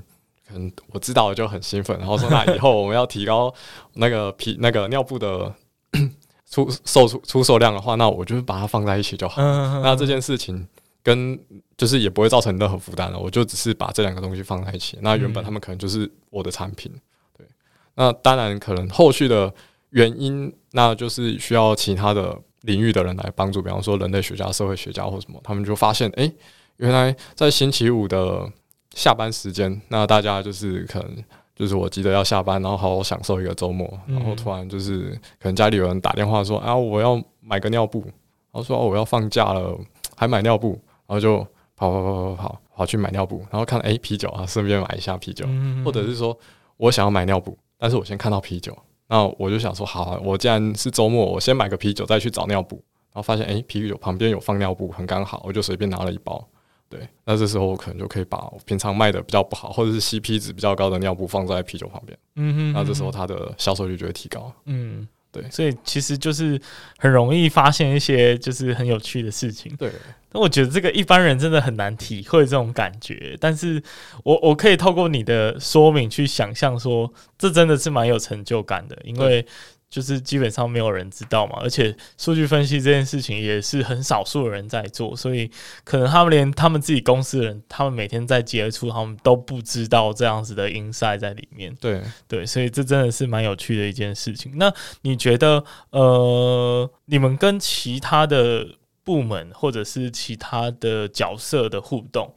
[0.48, 3.52] 可能我知道了就很兴奋，然后说：“那以后我们要提高
[3.94, 5.52] 那个皮那个尿布的。”
[6.50, 9.42] 出售出出售量的话，那我就把它放在一起就好。
[9.82, 10.68] 那这件事情
[11.02, 11.40] 跟
[11.78, 13.18] 就是也不会造成任何负担了。
[13.18, 14.98] 我就只是把这两个东西放在一起。
[15.02, 16.92] 那原本他们可能就是我的产品，
[17.38, 17.48] 对。
[17.96, 19.54] 那当然可能后续的
[19.92, 26.32] 原因，那就是需要其他的领域的人来帮助，比方说人类学家、社会学家或什么，他们就发现，哎，
[26.78, 28.52] 原来在星期五的
[28.94, 31.24] 下班时间，那大家就是可能。
[31.62, 39.78] 就是我急得要下班，然后好好享受一个周末，然后突然就是可能家里有人打电话说啊，我要买个尿布，然后说我要放假了，
[40.18, 40.72] 还买尿布，
[41.06, 41.38] 然后就
[41.76, 45.46] 跑跑跑跑跑跑去买尿布，然后看哎啤酒啊，顺便买一下啤酒，
[45.86, 46.36] 或者是说
[46.78, 48.76] 我想要买尿布，但是我先看到啤酒，
[49.08, 52.84] 那我就想说，好啊，我既然是周末，我先买个啤酒，再去找尿布。
[53.14, 56.48] 然后发现，诶，啤酒旁边有放尿布，很刚好，我就随便拿了一包。
[56.92, 62.16] 对，那这时候我可能就可以把我平常卖的比较不好，或者是 CP 值比较高的尿布放在啤酒旁边。
[62.36, 64.54] 嗯哼，那这时候它的销售率就会提高。
[64.66, 65.08] 嗯。
[65.34, 66.60] 对，所以其实就是
[66.98, 69.74] 很容易发现一些就是很有趣的事情。
[69.78, 69.90] 对，
[70.30, 73.38] 但我觉得这个一般人真的很难体会这种感觉。
[73.40, 73.82] 但是
[74.26, 79.48] 我我可以透过你的说明去想象说，这真的是蛮有成就感的，因为。
[79.92, 85.52] 就是基本上没有人知道嘛，而且数据分析这件事情也是很少数的人在做，所以
[85.84, 91.76] 可能他们连他们自己公司的人，他们每天在接触，他们都不知道这样子的 insight 在里面。
[91.82, 94.54] 对对，所以这真的是蛮有趣的一件事情。
[94.56, 98.66] 那你觉得，呃，你们跟其他的
[99.04, 102.34] 部门或者是其他的角色的互动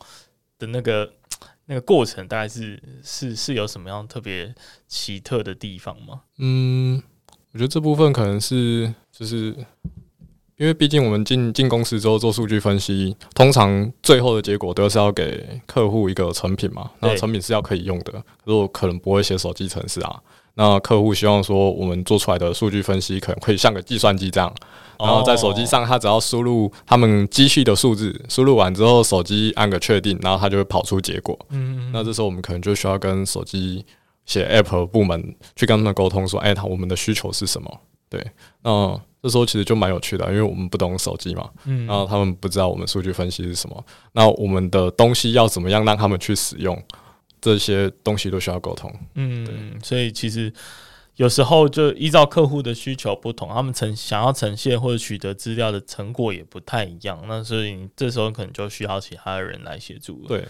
[0.58, 1.12] 的那个
[1.66, 4.52] 那个过程，大概是是是有什么样特别
[4.88, 6.22] 奇特的地方吗？
[6.38, 7.00] 嗯。
[7.54, 9.54] 我觉得这部分可能是，就是
[10.56, 16.90] 因为毕竟我们进进公司之后做数据分析，通常最后的结果都是要给客户一个成品嘛。
[16.98, 20.20] 那成品是要可以用的，可是我可能不会写手机程式啊。
[20.56, 24.52] 那客户希望说我们做出来的数据分析可能会像个计算机这样，
[24.98, 31.38] 然后在手机上他只要输入他们机器的数字，输入完之后手机按个确定，然后他就会跑出结果。
[31.50, 33.84] 嗯，那这时候我们可能就需要跟手机。
[34.26, 37.80] 写 App 部门去跟他们沟通说，哎，他我们的需求是什么？
[38.08, 38.24] 对，
[38.62, 46.80] 那这时候其实就蛮有趣的，因为我们不懂手机嘛，嗯，然后他们不知道我们数据分析是什么，那我们的东西要怎么样让他们去使用，
[47.40, 50.52] 这些东西都需要沟通，嗯，对，所以其实
[51.16, 60.46] 有时候就依照客户的需求不同，他们呈想要呈现或者取得资料的成果也不太一样，那所以你这时候可能就需要其他的人来协助了，对，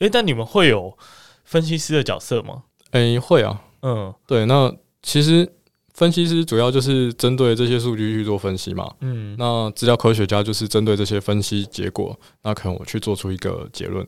[0.00, 0.96] 诶，但你们会有
[1.44, 2.62] 分析师的角色吗？
[2.92, 5.50] 诶、欸，会啊，嗯，对，那其实
[5.94, 14.06] 分析师主要就是针对这些数据去做分析嘛，嗯，那资料科学家就是针对这些分析结果，那可能我去做出一个结论，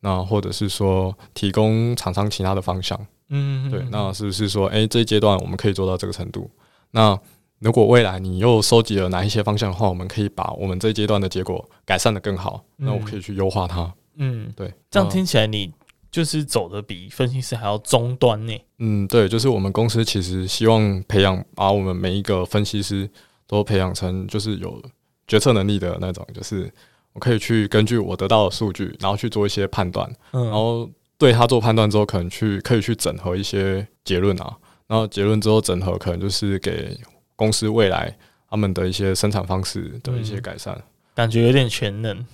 [0.00, 6.50] 那或者是说提供厂商其他的方向，嗯，对，那是不是说，诶、欸，这一阶段我们可以做到这个程度？
[6.90, 7.18] 那
[7.60, 15.72] 如果未来你又收集了哪一些方向的话，我们可以把我们这一阶段的结果改善的更好，那我可以去优化它，嗯，对，这样听起来你。
[16.16, 18.58] 就是走的比分析师还要终端呢。
[18.78, 23.06] 嗯，对，就是我们公司其实希望培养，把我们每一个分析师
[23.46, 24.82] 都培养成就是有
[25.26, 26.72] 决策能力的那种，就是
[27.12, 36.98] 我可以去根据我得到的数据，然后去做一些判断，嗯，然后对他做判断之后，可能去可以去整合一些结论啊，然后结论之后整合，可能就是给
[37.36, 38.16] 公司未来
[38.48, 40.72] 他们的一些生产方式的一些改善。
[40.74, 40.82] 嗯，
[41.14, 42.26] 感觉有点全能。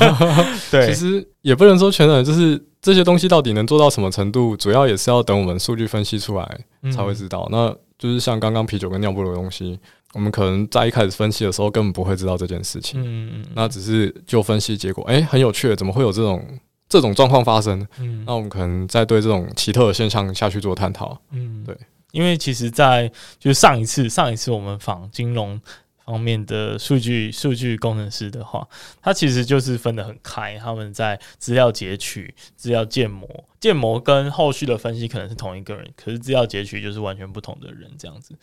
[0.70, 2.62] 对，其实也不能说全能，就是。
[2.82, 6.60] 这些东西到底能做到什么程度，主要也是要等我们数据分析出来
[6.92, 7.48] 才会知道。
[7.48, 9.78] 嗯、那就是像刚刚啤酒跟尿布的东西，
[10.14, 13.00] 我们可能在一开始分析的时候根本不会知道这件事情。
[13.00, 16.44] 嗯嗯，那只是就分析结果，哎、欸，很有趣，怎么会有这种
[16.88, 17.86] 这种状况发生？
[18.00, 21.16] 嗯，那我们可能在对这种奇特的现象下去做探讨。
[21.30, 21.76] 嗯，对，
[22.10, 25.60] 因为其实，在就是上一次上一次我们访金融。
[26.04, 28.66] 方面的数据数据工程师的话，
[29.00, 30.58] 他其实就是分得很开。
[30.58, 33.28] 他们在资料截取、资料建模、
[33.60, 38.34] 建模跟后续的分析可能是同一个人，可是资料截取就是完全不同的人这样子。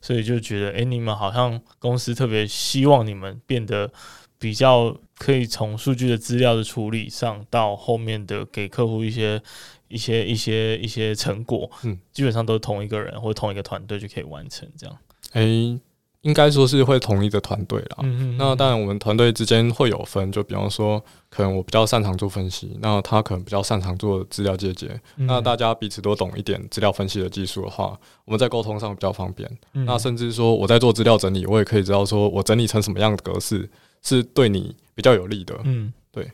[0.00, 3.90] 所以就觉得，哎、欸，你们好像公司特别希望你们变得
[4.38, 9.42] 比较可以从数据的资料的处理上，到后面的给客户一些
[9.88, 14.98] 一些一些一些成果，嗯，基本上都是同一个人或同一个团队就可以完成这样。
[15.32, 15.80] 哎、欸。
[16.28, 17.96] 应该说是会同一个团队啦。
[18.02, 18.36] 嗯嗯。
[18.36, 24.88] 那当然，我们团队之间会有分，就比方说，可能我比较擅长做分析，那他可能比较擅长做资料结节。
[25.16, 25.26] 嗯。
[25.26, 29.50] 那大家彼此都懂一点资料分析的技术的话，我们在沟通上比较方便。
[29.72, 29.86] 嗯。
[29.86, 33.68] 那甚至说我在做资料整理，我也可以知道说我整理成什么样的格式
[34.02, 35.58] 是对你比较有利的。
[35.64, 36.30] 嗯，对。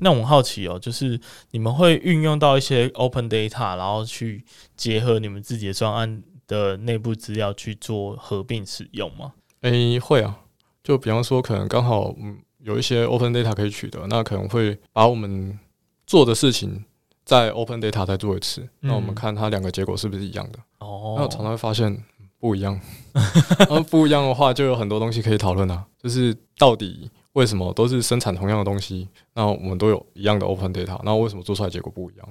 [0.00, 4.44] 那我很好奇哦，就是你们会运用到一些 open data，然后去
[4.76, 6.22] 结合你们自己的专案。
[6.52, 9.32] 的内部资料去做合并使用吗？
[9.62, 10.38] 诶、欸，会啊。
[10.84, 15.58] 就比方说，可能刚好嗯有一些 open data 可以取得，那可能会把我们
[16.06, 16.84] 做的事情
[17.24, 18.60] 在 open data 再做一次。
[18.60, 20.58] 嗯、那我们看它两个结果是不是一样的？
[20.80, 22.04] 哦，那我常常会发现
[22.38, 22.78] 不一样。
[23.70, 25.86] 那不一样的话，就有很多东西可以讨论啊。
[26.02, 32.28] 就是到底为什么都是生产同样的东西，那我们都有一样的 open data，那为什么做出来结果不一样？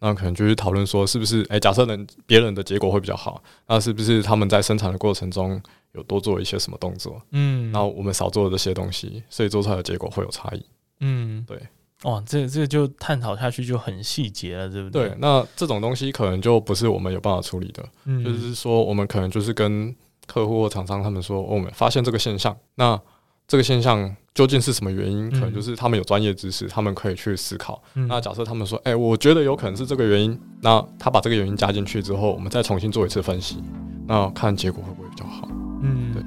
[0.00, 5.60] 那可能就是讨论说，是不是哎、欸，假设人别人的结果会比较好，那是不是他们在生产的过程中
[5.92, 7.20] 有多做一些什么动作？
[7.30, 10.64] 嗯，那我们少做了这些东西，所以做出来的结果会有差异。
[11.00, 11.60] 嗯，对。
[12.04, 15.10] 哇，这这就探讨下去就很细节了，对不对？
[15.10, 19.94] 对，那这种东西可能就不是我们有办法处理的，嗯，就是说我们可能就是跟
[20.26, 22.98] 客户或厂商他们说，我们发现这个现象，那
[23.46, 25.30] 这个现象究竟是什么原因？
[25.30, 27.82] 可能就是他们有专业知识，他们可以去思考。
[27.94, 33.62] 嗯、那假设他们说，哎、欸，我觉得有可能是这个原因，那他把这个原因加进去之后，我们再重新做一次分析，
[34.06, 35.48] 那看结果会不会比较好？
[35.82, 36.22] 嗯，对。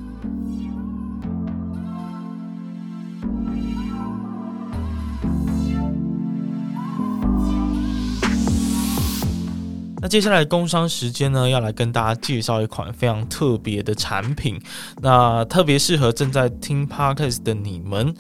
[10.03, 14.61] 那接下来工商时间呢，要来跟大家介绍一款非常特别的产品，
[15.01, 18.13] 那特别适合正在听 Podcast 的你们。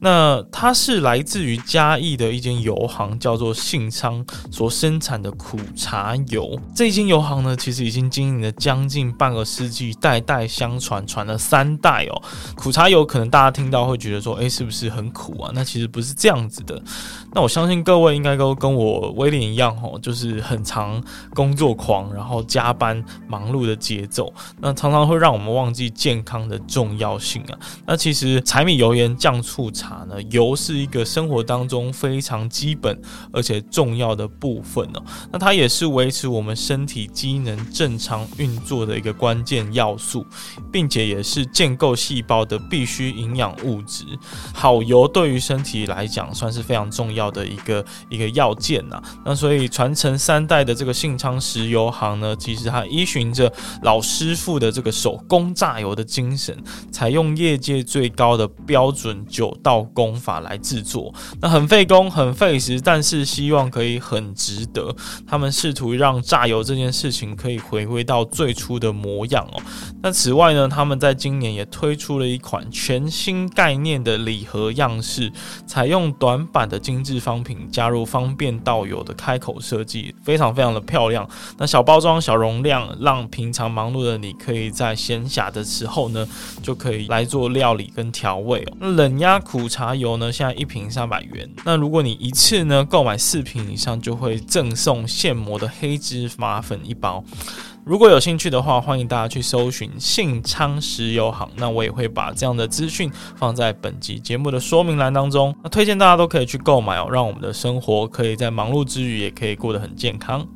[0.00, 6.56] 那它是来自于嘉义的一间油行，叫做信昌所生产的苦茶油。
[6.72, 12.22] 这间油行呢，其实已经经营了将近半个世纪，代代相传，传了三代哦。
[12.54, 15.50] 苦茶油可能大家听到会觉得说，诶，是不是很苦啊？
[15.52, 16.80] 那其实不是这样子的。
[17.34, 21.02] 那我相信各位应该都跟我威廉一样哦，就是很常
[21.34, 27.58] 工作狂，然后加班忙碌的节奏，那常常会让我们忘记健康的重要性啊。
[27.84, 29.87] 那其实柴米油盐酱醋茶。
[30.08, 33.00] 呢，油是一个生活当中非常基本
[33.32, 35.02] 而且重要的部分哦。
[35.32, 40.24] 那它也是维持我们身体机能正常运作的一个关键要素，
[40.72, 44.04] 并且也是建构细胞的必须营养物质。
[44.52, 49.02] 好油对于身体来讲算是非常重要的一个一个要件呐。
[49.24, 56.56] 那所以传承三代的这个信昌石油行呢，其实它依循着老师傅的这个手工榨油的精神，
[56.90, 59.77] 采用业界最高的标准九道。
[59.82, 64.94] 工法来制作，那很费工很费时，但是希望可以很值得。
[65.26, 69.62] 他们试图让榨油这件事情可以回归到最初的模样哦。
[70.02, 75.30] 那此外呢，他们在今年也推出了一款全新概念的礼盒样式，
[75.66, 81.28] 采用短版的精致方瓶，加入方便倒油的开口设计，非常非常的漂亮。
[81.58, 86.26] 那小包装小容量，让平常忙碌的你可以在闲暇的时候呢，
[86.62, 88.76] 就可以来做料理跟调味哦。
[88.80, 89.67] 那冷压苦。
[89.68, 91.48] 茶油呢，现在一瓶三百元。
[91.64, 97.22] 那如果你一次呢购买四瓶以上，就会赠送现磨的黑芝麻粉一包。
[97.84, 101.48] 如果有兴趣的话，欢迎大家去搜寻信昌石油行。
[101.56, 105.54] 那我也会把这样的资讯放在本集节目的说明栏当中。
[105.62, 110.46] 那推荐大家都可以去购买哦，让我们的生活可以在忙碌之余，也可以过得很健康。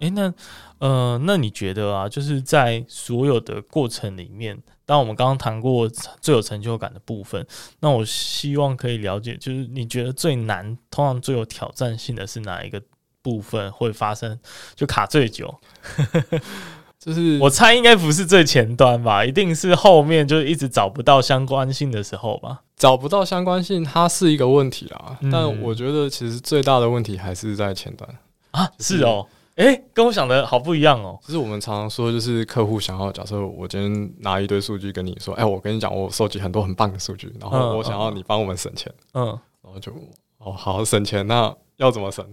[0.00, 0.32] 诶，那
[0.78, 5.88] 呃，那你觉得啊，就是在所有的过程里面，当我们刚刚谈过
[6.20, 7.46] 最有成就感的部分，
[7.80, 12.80] 那我希望可以了解，就是你觉得最难、通常最有挑战性的是哪一个
[13.22, 14.38] 部分会发生，
[14.74, 15.52] 就卡最久？
[16.98, 22.62] 就是我猜应该不是最前端吧，一定是后面就一直找不到相关性的时候吧？
[22.76, 25.16] 找不到相关性，它是一个问题啦。
[25.20, 28.08] 嗯、但我觉得其实最大的问题还是在前端
[28.50, 29.26] 啊，是哦。
[29.58, 31.18] 哎、欸，跟我想的好不一样哦。
[31.20, 39.26] 就是我们常常说，就是客户想要，假设我今天拿一堆数据跟你说，哎、欸，我跟你讲，我收集很多很棒的数据，然后我想要你帮我们省钱，嗯，
[39.60, 39.90] 然后就
[40.38, 42.24] 哦，好省钱，那要怎么省？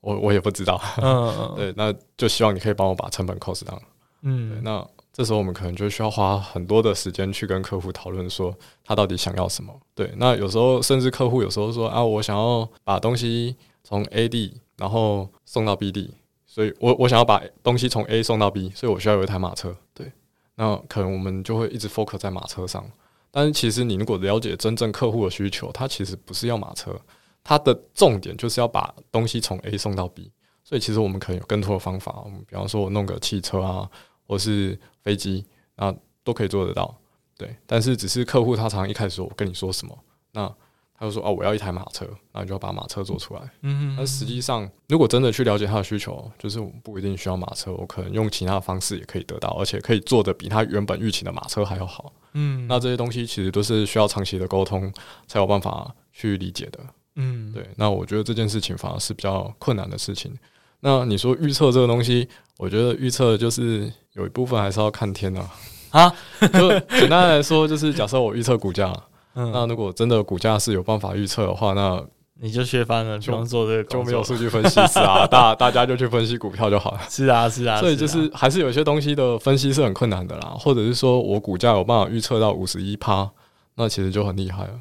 [0.00, 3.78] 我我也不知道，嗯嗯， 对，那就希望你可以帮我把成本 cost down，
[4.22, 8.52] 嗯，那这时候我们可能就需要花很多的时间去跟客户讨论，说
[8.84, 9.72] 他到底想要什么。
[9.94, 13.54] 对，那有时候甚至客户有时候说啊，我想要把东西
[13.84, 16.12] 从 A 地然后送到 B 地。
[16.52, 19.74] 所以我，我想要把东西从 A 送到 B，所以我需要有一台马车。
[19.94, 20.12] 对，
[20.56, 22.84] 那可能我们就会一直 focus 在马车上。
[23.30, 26.94] 但是，其实你如果了解真正客户的需求，他其实不是要马车，
[27.42, 30.30] 他的重点就是要把东西从 A 送到 B。
[30.62, 32.20] 所以，其实我们可能有更多的方法。
[32.22, 33.88] 我们比方说，我弄个汽车啊，
[34.26, 35.46] 或是飞机
[35.76, 36.94] 啊，都可以做得到。
[37.38, 39.98] 对，但是只是客户他常常一开始说我跟你说什么，
[40.32, 40.54] 那。
[41.02, 52.12] 他就说：“哦，我要一台马车，那你就要把马车做出来。”嗯，但实际上，如果真的去了解他的需求，就是我不一定需要马车，我可能用其他的方式也可以得到，而且可以做的比他原本预期的马车还要好。
[52.34, 54.92] 嗯，那这些东西其实都是需要长期的沟通
[55.26, 56.78] 才有办法去理解的。
[57.16, 57.68] 嗯，对。
[57.74, 60.32] 那我觉得这件事情反而是比较困难的事情。
[60.78, 62.28] 那你说预测这个东西，
[62.58, 65.50] 我觉得预测就是有一部分还是要看天啊。
[65.90, 68.96] 啊，就简单来说，就是假设我预测股价。
[69.34, 72.02] 嗯，那如果真的股价是有办法预测的话，那
[72.40, 77.00] 你就削翻了，就做这个就没有数据分析师啊， 大大家就去分析股票就好了。
[77.08, 83.30] 是啊，是啊，所以就是还是有些东西的分析是很困难的啦，或者是说我股价有办法预测到五十一趴，
[83.76, 84.72] 那其实就很厉害了。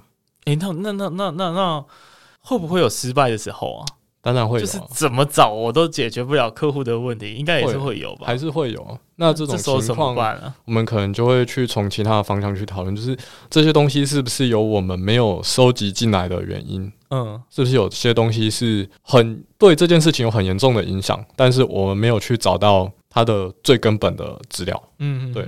[0.46, 1.86] 诶、欸，那那那那那那
[2.42, 3.86] 会不会有失败的时候啊？
[4.22, 8.28] 当然会有，就是怎么找我都解决不了客户的问题，应该也是会有吧？
[8.28, 9.00] 还是会有。
[9.16, 10.16] 那这种情况，
[10.66, 13.18] 我们可能就会去从其他的方向去讨论，就是
[13.50, 16.92] 这些东西是不是有我们没有收集进来的原因？
[17.10, 24.84] 嗯，是不是有些东西是很对这件事情有很严重的影响，但是我们没有去找到它的最根本的资料？
[25.00, 25.48] 嗯，对。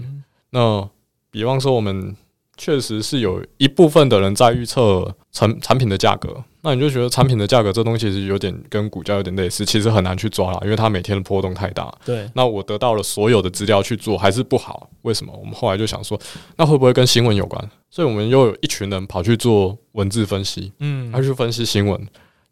[0.50, 0.88] 那
[1.32, 2.16] 比方说，我们
[2.58, 6.42] 确实是有一部分的人在预测产产品的价格。
[6.62, 11.94] 那你就觉得产品的价格这东西是有点跟股价有点类似，其实很难去抓啦，因为它每天的波动太大。
[12.06, 12.30] 对。
[12.34, 14.90] 那我得到了所有的资料去做，还是不好。
[15.02, 15.34] 为什么？
[15.38, 16.18] 我们后来就想说，
[16.56, 17.70] 那会不会跟新闻有关？
[17.90, 22.00] 所以我们又有一群人跑去做文字分析，嗯，他去分析新闻，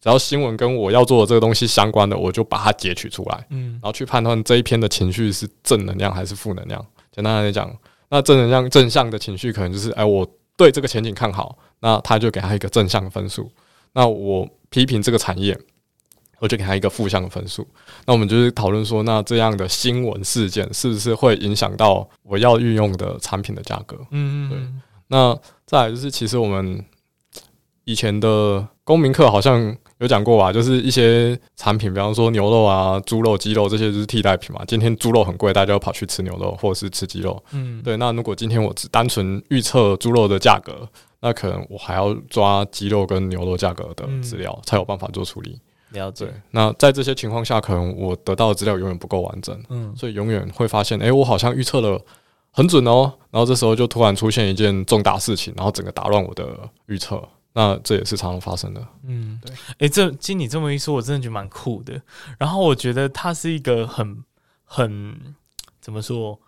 [0.02, 6.86] 只要新闻跟我要做的这个东西相关的，我就把它截取出来，嗯，然后去判断这一篇的情绪是正能量还是负能量。
[7.14, 7.74] 简单来讲，
[8.10, 10.28] 那正能量正向的情绪可能就是，哎，我
[10.62, 13.52] 对这个前景看好，那他就给他一个正向的分数。
[13.94, 15.60] 那我批评这个产业，
[16.38, 17.68] 我就给他一个负向的分数。
[18.06, 23.98] 那我们就是讨论说，那这样的新闻事件是不是会影响到我要运用的产品的价格？
[24.12, 24.60] 嗯嗯，对。
[25.08, 25.36] 那
[25.66, 26.86] 再来就是，其实我们
[27.86, 34.66] 以前的公民课好像有讲过吧，就是一些产品，比方说牛肉啊、猪肉、鸡肉这些就是替代品嘛。
[34.68, 37.42] 今天猪肉很贵，大家要跑去吃牛肉或者是吃鸡肉。
[37.54, 37.96] 嗯，对。
[37.96, 40.86] 那如果今天我只单纯预测猪肉的价格，
[41.22, 45.58] 那可能我还要抓鸡肉跟牛肉价格的资料，才有办法做处理。
[45.92, 46.28] 了解。
[46.50, 49.58] 那在这些情况下，可能我得到的资料永远不够完整。
[49.70, 51.98] 嗯，所以永远会发现，诶，我好像预测了
[52.52, 53.14] 很准哦。
[53.30, 56.46] 然后这时候就突然出现一件重大事情，然后整个打乱我的
[56.88, 57.24] 预测。
[57.54, 58.88] 那这也是常常发生的。
[59.04, 59.56] 嗯，对。
[59.80, 62.02] 诶，这经你这么一说，我真的觉得蛮酷的。
[62.38, 64.24] 然后我觉得它是一个很
[64.64, 65.36] 很
[65.80, 66.40] 怎么说？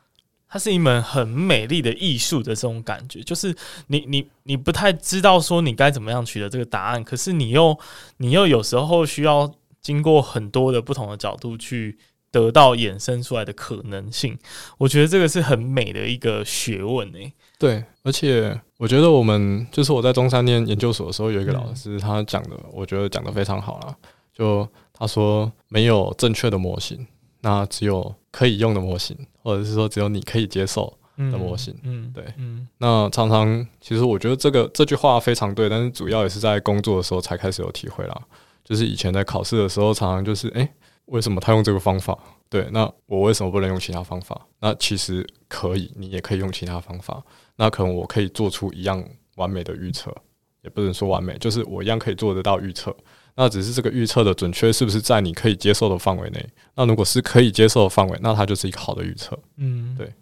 [0.47, 3.55] 它是一门很美丽的艺术的这种感觉，就是
[3.87, 7.75] 你你你不太知道说你该怎么样取得这个答案，可是你又
[8.17, 9.51] 你又有时候需要
[9.81, 11.97] 经过很多的不同的角度去
[12.29, 14.37] 得到衍生出来的可能性。
[14.77, 17.33] 我觉得这个是很美的一个学问诶。
[17.63, 23.95] 对，而且我觉得我们就是我在中山念研究所的时候，有一个老师他讲的，我觉得讲得非常好啦。
[24.33, 27.07] 就他说没有正确的模型。
[27.39, 31.73] 那只有可以用的模型，或者是说只有你可以接受的模型。
[31.83, 32.23] 嗯，对。
[32.37, 38.21] 嗯，那常常其实我觉得这个这句话非常对，但是主要也是在工作的时候才开始有体会啦。
[38.63, 40.73] 就是以前在考试的时候，常常就是诶、欸，
[41.05, 42.17] 为什么他用这个方法？
[42.49, 44.39] 对，那我为什么不能用其他方法？
[44.59, 47.21] 那其实可以，你也可以用其他方法。
[47.55, 49.03] 那可能我可以做出一样
[49.35, 50.15] 完美的预测，
[50.61, 52.95] 也不能说完美，就是我一样可以做得到预测。
[53.35, 56.49] 那只是这个预测的准确是不是在你可以接受的范围内？
[56.75, 59.37] 那如果是可以接受的范围，那它就是一个好的预测。
[59.57, 60.13] 嗯，对，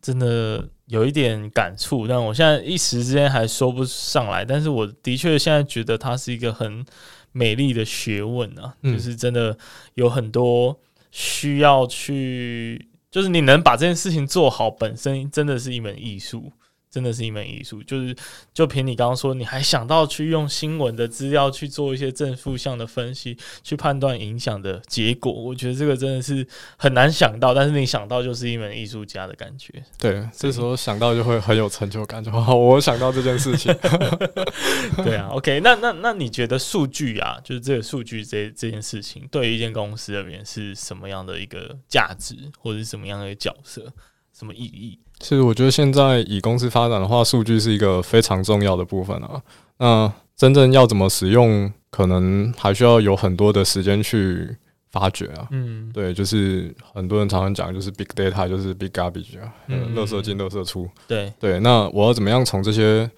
[0.00, 4.44] 真的有一点感触，但我现在一时之间还说不上来。
[4.44, 6.84] 但是我的确现在觉得它是一个很
[7.32, 9.58] 美丽的学问啊，嗯，就是真的
[9.94, 10.78] 有很多
[11.10, 16.52] 需要去，就是你能把这件事情做好，本身真的是一门艺术。
[16.90, 18.14] 真的是一门艺术，就是
[18.52, 26.44] 就凭你刚刚说，你还想到去用新闻的资料去做一些正负向的分析，去判断影响的结果，我觉得这个真的是
[26.76, 29.72] 很难想到，但是你想到就是一门艺术家的感觉。
[29.98, 33.72] 对，这时候想到就会很有成就感，就好，我想到这件事情。
[35.04, 43.92] 对啊，OK，那那那你觉得数据啊，就是这个数据这这件事情，对于一间公司而言是什么样的一个价值，或者是什么样的一个角色，
[44.32, 44.98] 什么意义？
[45.20, 49.40] 其实我觉得现在以公司发展的话，数据是一个非常重要的部分啊。
[49.78, 54.56] 那真正要怎么使用，可能还需要有很多的时间去
[54.90, 55.46] 发掘啊。
[55.50, 60.88] 嗯，对，就是很多人常常讲，就是 big data 就是 big garbage 啊，嗯，垃圾进，垃圾出。
[61.06, 63.08] 对对，那我要怎么样从这些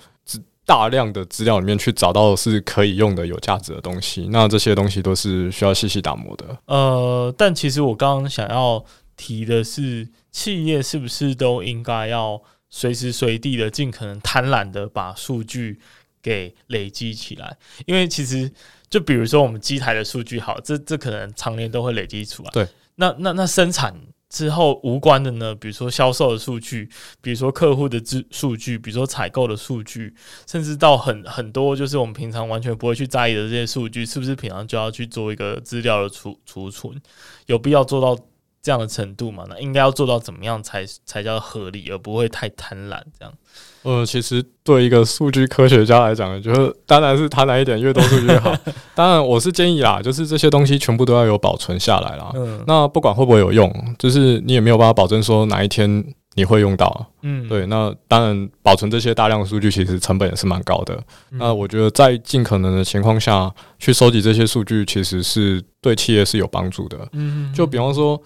[0.66, 4.28] 大量的资料里面去找到是可以用的、有价值的东西？
[4.32, 6.58] 那这些东西都是需要细细打磨的。
[6.66, 8.84] 呃，但其实我刚刚想要
[9.16, 10.08] 提的是。
[10.32, 15.78] 企业是不是都应该要随时随地的尽可能贪婪的把数据
[16.22, 17.56] 给累积起来？
[17.86, 18.50] 因为其实
[18.88, 22.50] 就比如说我们机台的数据好，这这可能常年都会累积出来。
[22.50, 23.94] 对，那那那生产
[24.30, 25.54] 之后无关的呢？
[25.54, 26.88] 比如说销售的数据，
[27.20, 30.14] 比如说客户的资数据，比如说采购的数据，
[30.46, 36.98] 甚至到很很多就是我们平常完全不会去在意的这些数据，是不是平常就要去做一个资料的储储存？
[37.44, 38.18] 有必要做到？
[38.62, 43.00] 这样的程度嘛，那应该要做到怎么样才才叫合理，而不会太贪婪？
[43.18, 43.34] 这样，
[43.82, 48.54] 呃，其实对一个数据科学家来讲，就是当然是贪婪一点，越多数据越好。
[48.94, 52.30] 当然，我是建议啦，就是这些东西全部都要有保存下来啦。
[52.36, 56.04] 嗯，那不管会不会有用，就是你也没有办法保证说哪一天
[56.34, 57.06] 你会用到。
[57.22, 57.66] 嗯，对。
[57.66, 60.94] 那当然，保存这些大量的数据其实成本也是蛮高的。
[61.32, 66.96] 嗯、那我觉得在尽可能的情况下去收集这些数据，其实是对企业是有帮助的。
[67.12, 68.20] 嗯，就比方说，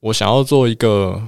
[0.00, 1.22] 我想要做一个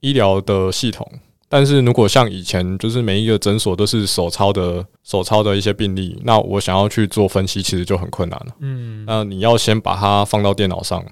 [0.00, 1.06] 医疗的系统。
[1.46, 8.46] 但是如果像以前，就是每一个诊所都是手抄的手抄的一些病例，那我想要去做分析，其实就很困难了。
[8.58, 11.04] 嗯，那你要先把它放到电脑上，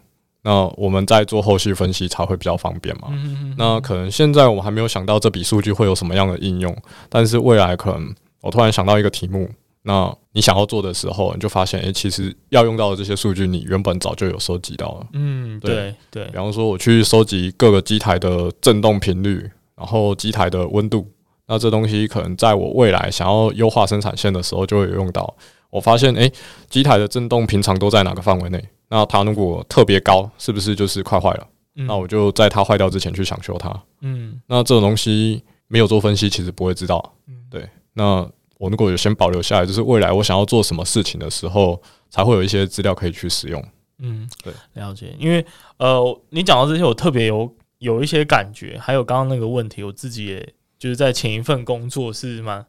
[0.42, 3.08] 那我们再做后续分析才会比较方便嘛。
[3.10, 6.76] 嗯，那可能现在我们还没有想到这笔数据会有什么样的应用，
[7.08, 9.48] 但是未来可能我突然想到一个题目，
[9.82, 15.06] 那你想要做的时候，你就发现，诶、欸，其实要用到的这些数据，你原本早就有收集到了。
[15.12, 16.26] 嗯，对对。
[16.26, 19.50] 比方说，我去收集各个机台的振动频率。
[19.74, 21.10] 然后机台的温度，
[21.48, 25.34] 那这东西可能在我未来想要优化生产线的时候就会有用到。
[25.70, 26.30] 我发现，诶，
[26.68, 28.62] 机台的振动平常都在哪个范围内？
[28.90, 31.48] 那它如果特别高，是不是就是快坏了？
[31.74, 33.82] 嗯、那我就在它坏掉之前去抢修它。
[34.02, 37.14] 嗯，那这种东西没有做分析，其实不会知道。
[37.26, 37.68] 嗯，对。
[37.94, 38.24] 那
[38.62, 43.64] 我如果有先保留下来，就是未来我想要做什么事情的时候，才会有一些资料可以去使用。
[43.98, 45.14] 嗯，对，了解。
[45.18, 45.44] 因为
[45.78, 47.52] 呃，你讲到这些，我特别有。
[47.82, 52.64] 有一些感觉，还有刚刚那个问题，我自己也就是在前一份工作是蛮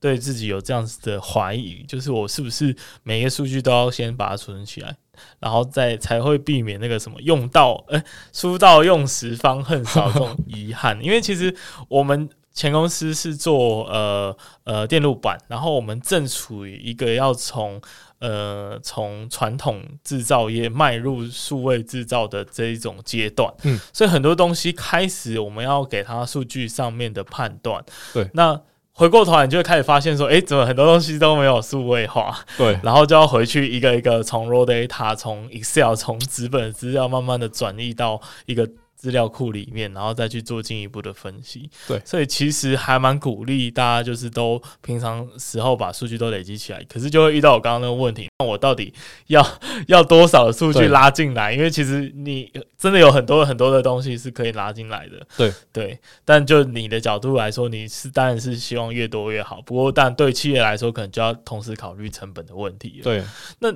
[0.00, 2.74] 对自己有这样子的怀疑，就是我是不是
[3.04, 4.96] 每一个数据都要先把它储存起来，
[5.38, 11.54] 然后再才会避免那个什么用到哎书到用时方恨少这种遗憾，因为其实
[11.86, 12.28] 我们。
[12.56, 14.34] 前公司是做呃
[14.64, 17.78] 呃电路板，然后我们正处于一个要从
[18.18, 27.84] 呃从传统制造业迈入数位制造的这一种阶段，嗯，所以很多东西开始我们要给它数据上面的判断，
[28.14, 28.58] 对，那
[28.92, 38.66] 回过头来你就会开始发现说，诶，怎么很多东西都没有数位化，对， 然后就要回去一个一个从 raw data 从 Excel 从纸本资料慢慢的转移到一个。
[38.96, 41.70] 资料库里面，然后再去做进一步的分析。
[41.86, 46.82] 对，所以其实还蛮鼓励大家，就是都平常时候把数据都累积起来。
[46.88, 48.92] 可是就会遇到我刚刚那个问题，那我到底
[49.26, 49.46] 要
[49.86, 51.52] 要多少的数据拉进来？
[51.52, 55.24] 因为其实你真的有很多很多的东西是可以拉进来的。
[55.36, 59.60] 对对，但就你的角度来说，你是当然是希望越多越好。
[59.62, 63.00] 不过，但对企业来说，可能就要同时考虑成本的问题。
[63.04, 63.22] 对，
[63.60, 63.68] 那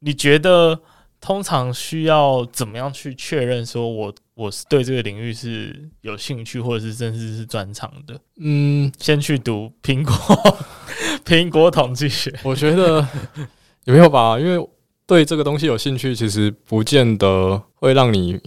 [0.00, 0.78] 你觉得？
[1.18, 8.20] 通常需要怎么样去确认说我我是对这个领域是有兴趣，或者是甚至是专长的？
[8.38, 10.14] 嗯，先去读苹果
[11.24, 12.30] 苹果统计学。
[12.44, 13.00] 我觉得
[13.84, 14.38] 有没有吧？
[14.38, 14.68] 因为
[15.06, 18.38] 对这个东西有兴趣，其实不见得会让你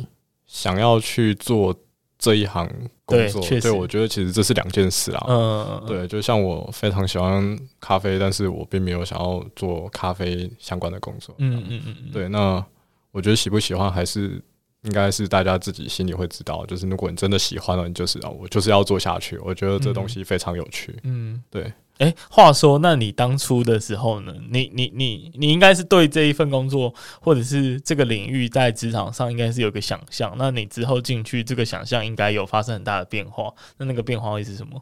[0.45, 1.75] 想要去做
[2.19, 2.67] 这一行
[3.03, 3.41] 工作。
[3.41, 5.25] 对，对，我觉得其实这是两件事啊。
[5.27, 11.33] 嗯，对，就像我非常喜欢咖啡，但是我并没有想要做咖啡相关的工作。
[11.39, 12.63] 嗯嗯嗯，对，那
[13.11, 14.39] 我觉得喜不喜欢还是
[14.83, 16.65] 应该是大家自己心里会知道。
[16.65, 19.37] 就是如果你真的喜欢了，你就是啊，我就是要做下去。
[19.39, 20.95] 我觉得这东西非常有趣。
[21.03, 21.71] 嗯，对。
[21.99, 24.33] 哎、欸，话说，那你当初的时候呢？
[24.49, 30.33] 你你你你应该是对这一份工作，或者是这个领域在职场上，应该是有个想象。
[30.37, 33.53] 那你之后进去，这个想象应该有发生很大的变化。
[33.77, 34.81] 那那个变化会是什么？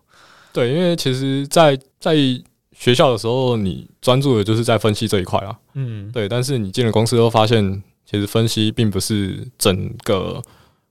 [0.53, 5.57] 对，因为其实在，在在学校的时候，你专注的就是在分析这一块啊。
[5.73, 6.29] 嗯，对。
[6.29, 10.41] 但是你进了公司后，发现其实分析并不是整个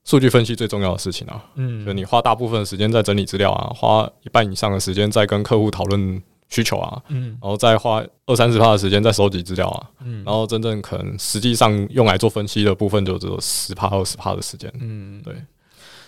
[0.05, 1.43] 数据分析最重要的事情啊。
[1.55, 15.33] 嗯，就你花大部分的时间在整理资料啊，花一半以上的时间在跟客户讨论需求啊，嗯，然后再花二三十趴的时间在收集资料啊，嗯，然后真正可能实际上用来做分析的部分就只有十趴二十趴的时间，嗯，对，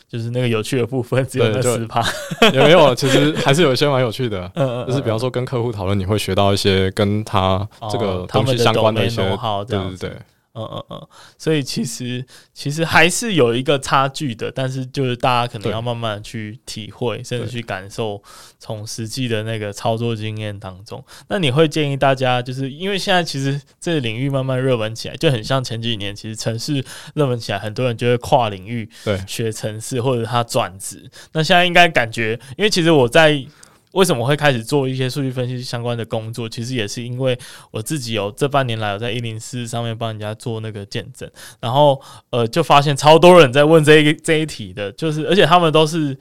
[0.07, 2.01] 就是那个有趣的部分只有那十趴，
[2.53, 9.37] 也没有，其实还是有一些蛮有趣的， 嗯，就是比方说跟客户讨论，你会学到一些跟他这个东西相关的一些，
[9.67, 10.17] 对对对。
[10.53, 18.21] 嗯嗯嗯，所以其实其实还是有一个差距的，但是就是大家可能要慢慢去体会，甚至去感受，
[18.57, 21.03] 从实际的那个操作经验当中。
[21.27, 26.83] 那你会建议大家，就是因为现在其实这个领域慢慢热门起来，就很像前几年其实城市
[27.13, 31.09] 热门起来，很多人就会跨领域对学城市或者他转职。
[31.33, 33.45] 那现在应该感觉，因为其实我在。
[33.93, 36.47] 为什么会开始做一些数据分析相关的工作？
[36.47, 37.37] 其实也是因为
[37.71, 41.29] 我自己有这半年来，我在一零四上面帮人家做那个见证，
[41.59, 46.17] 然后呃，就发现超多人在问这一这一题的，就是而且他们都是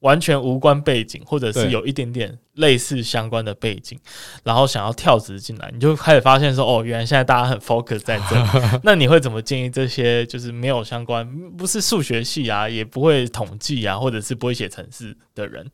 [0.00, 3.98] 完全无关背景，或者是有一点点类似相关的背景，
[4.42, 8.36] 然后想要跳职进来，你就开始发现说，哦，原来现在大家很 focus 在这。
[8.82, 15.70] 那你会怎么建议这些就是没有相关，不是数学系啊，也不会统计啊，或者是不会写程式的人？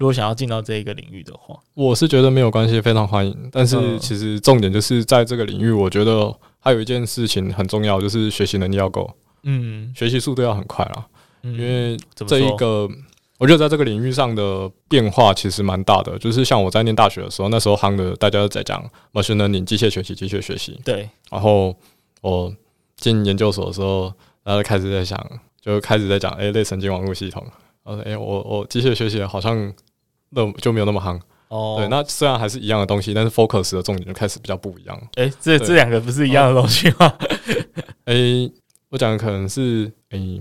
[0.00, 3.36] 如果想要进到这一个领域的话，我是觉得没有关系，非常欢迎。
[3.52, 9.10] 但是其实重点就是在这个领域，我觉得还有一件事情很重要，就是学习能力要够。
[9.42, 11.06] 嗯，学习速度要很快啦。
[11.42, 12.88] 嗯、因为这一个
[13.36, 16.18] 我觉得在这个领域上的变化其实蛮大的。
[16.18, 18.82] 就是像我在念大学的时候，那时候夯的大家都在讲
[19.12, 20.80] machine learning 机械学习、机械学习。
[20.82, 21.06] 对。
[21.30, 21.76] 然后
[22.22, 22.50] 我
[22.96, 24.10] 进研究所的时候，
[24.44, 25.22] 然后开始在想，
[25.60, 27.46] 就开始在讲哎、欸，类神经网络系统。
[27.84, 29.72] 然后哎，我我机械学习好像
[30.30, 31.20] 那就没有那么夯。
[31.48, 31.76] 哦。
[31.78, 34.96] 对，那虽然还是一样的东西，但是 focus 的重点就开始比较不一样。
[35.16, 37.12] 哎、欸，这这两个不是一样的东西吗？
[38.04, 38.52] 哎、欸，
[38.88, 40.40] 我讲的可能是哎、欸，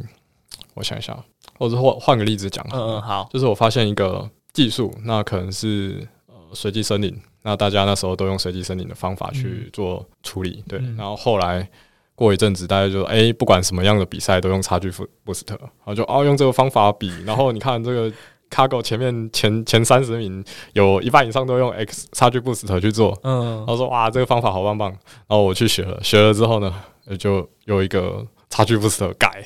[0.75, 1.17] 我想一下。
[1.57, 11.69] 或者换换个例子讲，嗯嗯好，就是我发现一个技术，那可能是呃随机森林，那大家那时候都用随机森林的方法去做处理，嗯、对，然后后来
[12.15, 18.09] 过一阵子，大家就哎、欸，不管什么样的比赛都用差距 boost，然后就哦用这个方法比，然后你看这个
[18.49, 20.43] Kaggle 前面前前三十名
[20.73, 26.73] 有一半以上都用 X 差距 boost 去做，嗯，然后说哇这个方法好棒棒，然后我去学了，学了之后呢，
[27.17, 28.25] 就有一个。
[28.51, 29.45] 差距 Boost 改，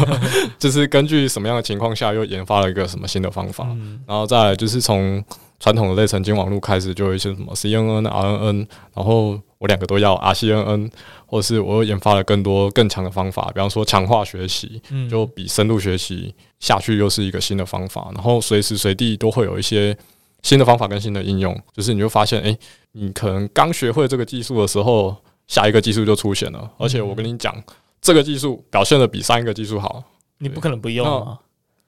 [0.58, 5.22] 就是根据什么样的情况下又研发了一个什么新的方法，嗯、然后再来就是从
[5.60, 10.90] 传统的类神经网络开始，就有一些什么 CNN、RNN，然后我两个都要 RCNN，
[11.26, 14.80] 或者是我又研发了更多更强的方法，比方说强化学习，
[15.10, 19.96] 就比深度学习下去又是一个新的方法，然后随时随地都会有一些
[20.42, 22.58] 新的方法跟新的应用，就是你就发现，哎、欸，
[22.92, 27.54] 你可能刚学会这个技术的时候，下一个技术就出现了，而且我跟你讲。
[28.00, 30.00] 这个技术表现的比上一个技术好，
[30.38, 31.36] 你不可能不用啊！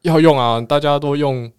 [0.03, 0.61] 要用啊！
[0.61, 1.51] 大家都用，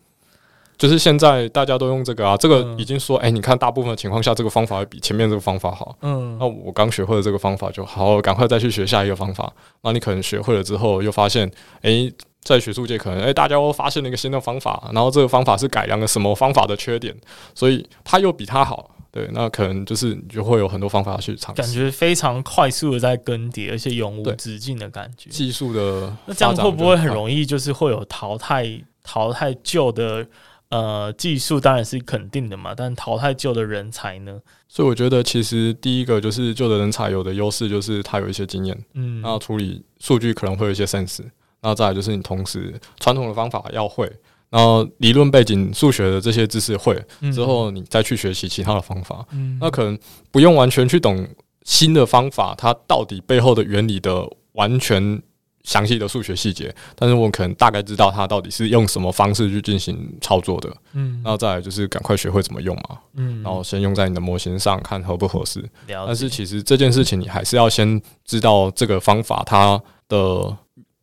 [0.81, 2.35] 就是现在大家都用这个啊。
[2.35, 5.95] 这个已经说，哎、欸，你看，大部分的情况下，这个方法会比前面这个方法好。
[6.01, 9.53] 嗯，那我刚学会了这个方法，就好，赶快再去学下一个方法。
[9.83, 11.47] 那你可能学会了之后，又发现，
[11.81, 17.15] 哎、欸，在学术界可能，哎、欸，大家都发现了一个新的方法，然后这个方法是改良了什么方法的缺点，
[17.53, 18.89] 所以它又比它好。
[19.11, 25.29] 对，那可能就是你就会有很多方法去尝试，感觉非常快速的在更迭，而且永无止境的感觉。
[25.29, 28.65] 技术的那这样会不会很容易就是会有淘汰
[29.03, 30.25] 淘汰旧的
[30.71, 31.59] 呃技术？
[31.59, 34.39] 当然是肯定的嘛，但淘汰旧的人才呢？
[34.67, 41.19] 所以我觉得其实第一个就是旧的人才有的优势就是他有一些经验，嗯，然后处理数据可能会有一些 sense，
[41.61, 44.11] 那再来就是你同时传统的方法要会。
[44.49, 46.93] 然后理论背景、数学的这些知识会
[47.33, 49.97] 之后，你再去学习其他的方法，嗯，那可能
[50.29, 51.25] 不用完全去懂
[51.63, 55.21] 新的方法，它到底背后的原理的完全
[55.63, 70.57] 详细的数学细节，但是我可能大概知道它到底是用什么方式去进行操作的，嗯，然后再来就是赶快学会怎么用嘛，嗯，然后先用在你的模型上看合不合适，但是其实这件事情你还是要先知道这个方法它的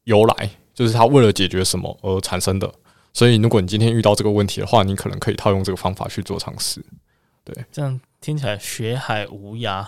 [0.05, 2.73] 由来，就是它为了解决什么而产生的。
[3.15, 6.81] 所以，如果你今天遇到这个问题的话，你可能可以套用这个方法去做尝试。
[7.43, 9.85] 对，这样听起来学海无涯。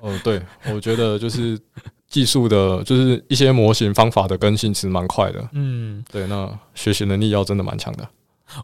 [0.00, 0.40] 哦，对，
[0.72, 1.58] 我觉得就是
[2.10, 5.42] 技术的，就是一些模型方法的更新其实蛮快的。
[5.52, 8.06] 嗯，对，那学习能力要真的蛮强的。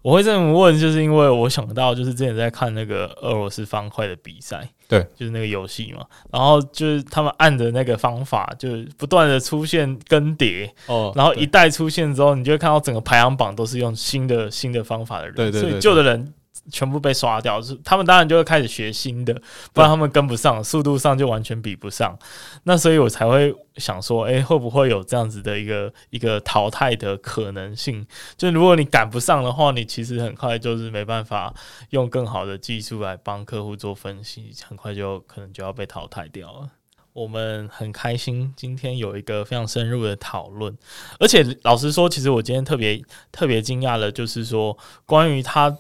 [0.03, 16.35] 我会这么问，就是因为我想到，就是之前在看那个俄罗斯方块的比赛，对，就是那个游戏嘛，然后就是他们按的那个方法，就是不断的出现更迭，哦，然后一代出现之后，你就会看到整个排行榜都是用新的新的方法的人，对对对对，所以旧的人。
[16.71, 19.33] 全部被刷掉，是他们当然就会开始学新的，
[19.73, 22.19] 不然他们跟不上，速度上就完全比不上。
[22.65, 28.07] 那所以我才会想说，哎、欸，会不会有这样子的一个一个淘汰的可能性？
[28.37, 31.55] 就如果你赶不上的话，你其实很快就是没办法
[31.91, 36.71] 用更好的技术来帮客户做分析，很快就可能就要被淘汰掉了。
[37.13, 40.77] 我们很开心今天有一个非常深入的讨论，
[41.19, 43.01] 而且老实说，其实我今天特别
[43.31, 45.77] 特别惊讶的，就是说关于他。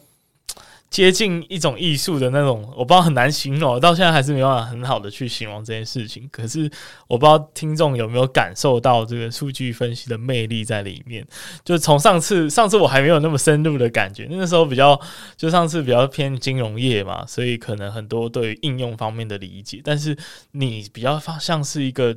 [0.96, 6.26] 接近一种艺术的那种，我不知道很难形容，到现在还是没办法很好的去形容这件事情。
[6.32, 6.70] 可是
[7.06, 11.22] 我不知道听众有没有感受到这个数据分析的魅力在里面。
[11.62, 14.98] 就从上次，上次我还没有那么深入的感觉，那个时候比较，
[15.36, 19.82] 就上次比较偏金融业嘛，所以可能很多对应用方面的理解。
[19.84, 20.16] 但是
[20.52, 22.16] 你比较像是一个。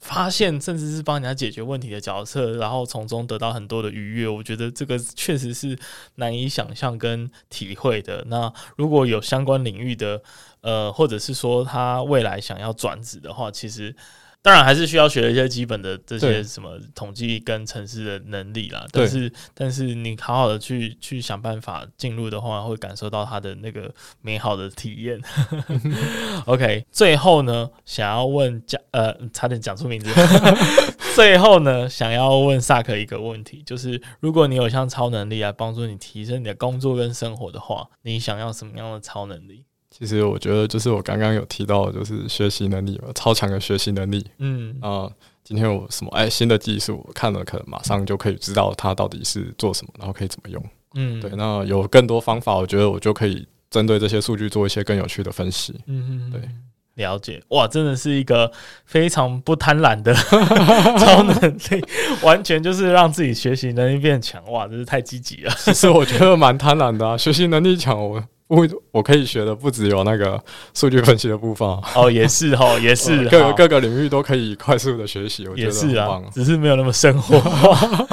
[0.00, 5.78] 发现甚至是帮人家解决问题的角色，然后从中得到很多的愉悦，我觉得这个确实是
[6.16, 8.24] 难以想象跟体会的。
[8.28, 10.22] 那如果有相关领域的，
[10.62, 13.94] 呃，或者是说他未来想要转职的话，其实。
[14.42, 18.86] 当然还是需要学一些基本的这些什么统计跟城市的能力啦。
[18.90, 25.20] 但是但是你好好的去去想办法进入的话，会感受到它的那个美好的体验。
[26.46, 30.10] OK，最后呢，想要问讲呃，差点讲出名字。
[31.14, 39.66] 最后呢，想要问萨克一个问题，就是如果你有像超能力来帮助你提升你的工作跟生活的话，你想要什么样的超能力？
[40.00, 44.26] 其实我觉得，就是我刚刚有提到，就是学习能力嘛，超强的学习能力。
[44.38, 45.06] 嗯啊，
[45.44, 50.64] 今天有什么哎新的技术，我看了可能马上就可以知道它到底是做什么，然后可以怎么用。
[50.94, 55.78] 嗯，对，那有更多方法，我觉得我就可以针对这些数据做一些更有趣的分析。
[55.86, 56.40] 嗯嗯，对，
[56.94, 57.42] 了解。
[57.48, 58.50] 哇，真的是一个
[58.84, 60.12] 非常不贪婪的
[60.98, 61.34] 超能
[61.70, 61.84] 力，
[62.22, 64.42] 完全就是让自己学习能力变强。
[64.50, 65.52] 哇，真是太积极了。
[65.58, 68.22] 其实我觉得蛮贪婪的啊， 学习能力强我。
[68.50, 70.42] 我我可以学的不只有那个
[70.74, 78.06] 数据分析的部分哦，也是哦，也是 各个各个领域都可以快速的学习，我觉得很棒，也是啊，只是没有那么生活化。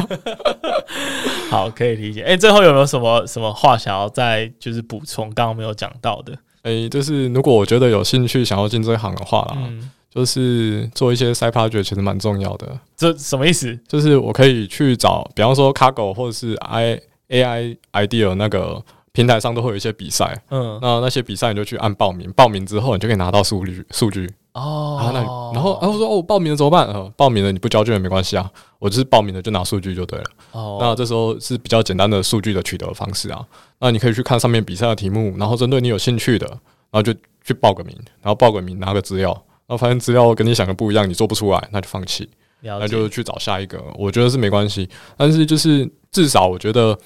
[1.50, 2.22] 好，可以理解。
[2.22, 5.28] 哎、欸，最后有没有什么什么话想要再就是补充？
[5.34, 6.38] 刚刚没有讲到的。
[6.68, 12.78] 哎、欸，就是如果我觉得有兴趣想要进这一行的话啦，嗯、就是做一些 side project 其实蛮重要的。
[12.96, 13.78] 这什么意思？
[13.88, 17.00] 就是我可以去找，比方说 Cargo 或者是 i
[17.30, 18.84] AI idea 那个。
[19.14, 24.98] 平台上都会有一些比赛，嗯，那那些比赛你就去按报名，报名之后你就可以拿到数据数据哦。
[25.00, 25.20] 然后那
[25.54, 26.88] 然后然后说哦，报名了怎么办？
[26.88, 28.50] 呃，报名了你不交卷也没关系啊，
[28.80, 30.26] 我就是报名了就拿数据就对了。
[30.52, 33.46] 哦，那这时候是比较简单的数据的取得方式啊。
[33.80, 39.32] 那你可以去看上面比赛的题目，然后针对你有兴趣的，然后就去报个名，然后报个名拿个资料，
[39.68, 42.28] 然后发现资料跟你想的不一样，你做不出来，那就放弃，
[42.62, 43.82] 那就去找下一个。
[43.96, 46.98] 我觉得是没关系，但是就是至少我觉得。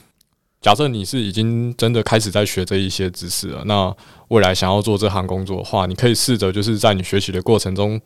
[0.62, 3.92] 假设你是已经真的开始在学这一些知识了，那
[4.28, 8.00] 未来想要做这行工作的话，你可以试着就是在你学习的过程中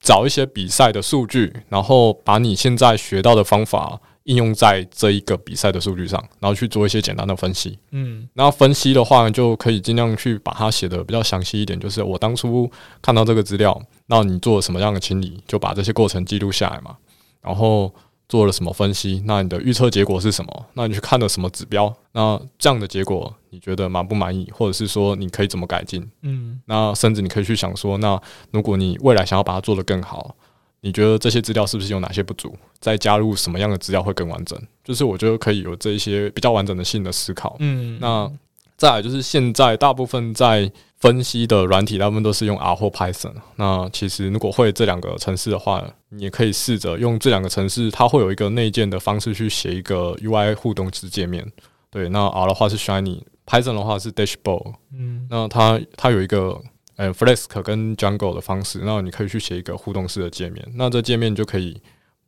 [0.00, 7.76] 找一些比赛的数据，然后把你现在学到的方法应用在这一个比赛的数据上，然后去做一些简单的分析。
[7.90, 12.70] 嗯，那分析的话，就可以尽量去把它写的比较详细一点，就是我当初
[13.02, 16.96] 看到这个资料，那你做了什么样的清理，就把这些过程记录下来嘛，
[17.42, 17.92] 然后。
[18.28, 19.22] 做了什么分析？
[19.24, 20.66] 那你的预测结果是什么？
[20.74, 21.94] 那你去看了什么指标？
[22.12, 24.50] 那这样的结果你觉得满不满意？
[24.52, 26.08] 或者是说你可以怎么改进？
[26.22, 28.20] 嗯，那甚至你可以去想说，那
[28.50, 30.34] 如果你未来想要把它做得更好，
[30.80, 32.54] 你觉得这些资料是不是有哪些不足？
[32.80, 34.60] 再加入什么样的资料会更完整？
[34.84, 37.56] 就是我觉得可以有这一些比较完整的性的思考。
[37.60, 38.30] 嗯，那
[38.76, 40.72] 再来就是现在大部分在。
[40.98, 43.34] 分析的软体，大部分都是用 R 或 Python。
[43.56, 51.46] 那其实如果会这两个程式的话，你也可以试着用这两个程式，它会有一个内建的方式去写一个 UI 互动式界面。
[51.90, 54.72] 对，那 R 的话是 Shiny，Python 的话是 Dashboard。
[54.94, 56.58] 嗯，那它它有一个
[56.96, 60.66] 呃 Flask 跟 Jungle 的方式，那你可以去写一个互动式的界面。
[60.76, 61.78] 那这界面就可以。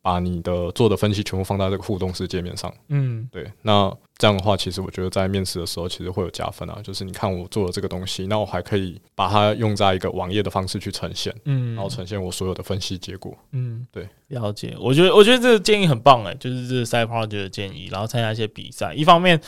[0.01, 6.79] 把你的做的分析全部放在这个互动式界面上，嗯，对，那这样的话，其实我觉得在面试的时候，其实会有加分啊。
[6.81, 14.75] 就是你看我做了这个东西，那我还可以把它用在一个网页的方式去呈现，嗯，然后呈现我所有的分析结果，嗯，对，了解。
[14.79, 18.93] 我觉得，我觉得这个建议很棒哎、欸，就是这个 side project 的建议，然后参加一些比赛。
[18.93, 19.39] 一方面，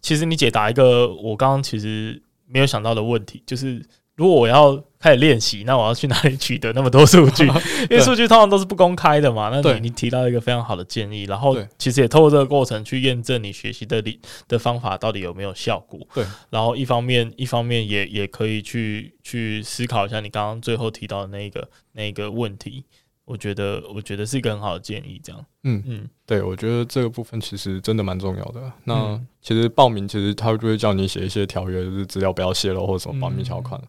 [0.00, 3.84] 其实你解答一个我刚刚其实没有想到的问题，就是。
[4.16, 7.46] 如果我要开始练习，那我要去哪里取得那么多数据？
[7.90, 9.50] 因为数据通常都是不公开的嘛。
[9.50, 16.00] 那你你提到一个非常好的建议，然后其实也透过这个过程去验证你学习的理的方法到底有没有效果。
[16.14, 22.84] 对，然后一方面一方面也也可以去去思考一下你刚刚最后提到的那个那个问题。
[23.26, 25.46] 我觉得，我觉得是一个很好的建议，这样。
[25.64, 28.72] 嗯嗯，对，我觉得这个部分其实真的蛮重要的。
[28.84, 33.80] 那其实报名，其实他就会叫你写一些条约，就是资料不要泄露或者什么保密条款。
[33.82, 33.88] 嗯、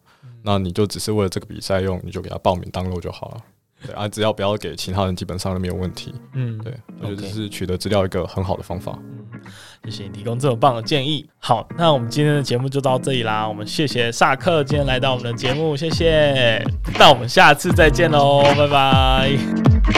[0.50, 3.36] 那你就只是为了这个比赛用，你就给他报名登录就好了。
[3.86, 6.14] 对啊，只要不要给其他人，基本上都没有问题。
[6.32, 6.72] 嗯，对，
[7.02, 8.98] 我觉得这是取得资料一个很好的方法。
[9.02, 9.40] 嗯，
[9.84, 11.28] 谢谢你提供这么棒的建议。
[11.38, 13.46] 好，那我们今天的节目就到这里啦。
[13.46, 16.64] 我们谢谢萨克今天来到我们的节目，谢谢。
[16.98, 19.97] 那我们下次再见喽，拜拜。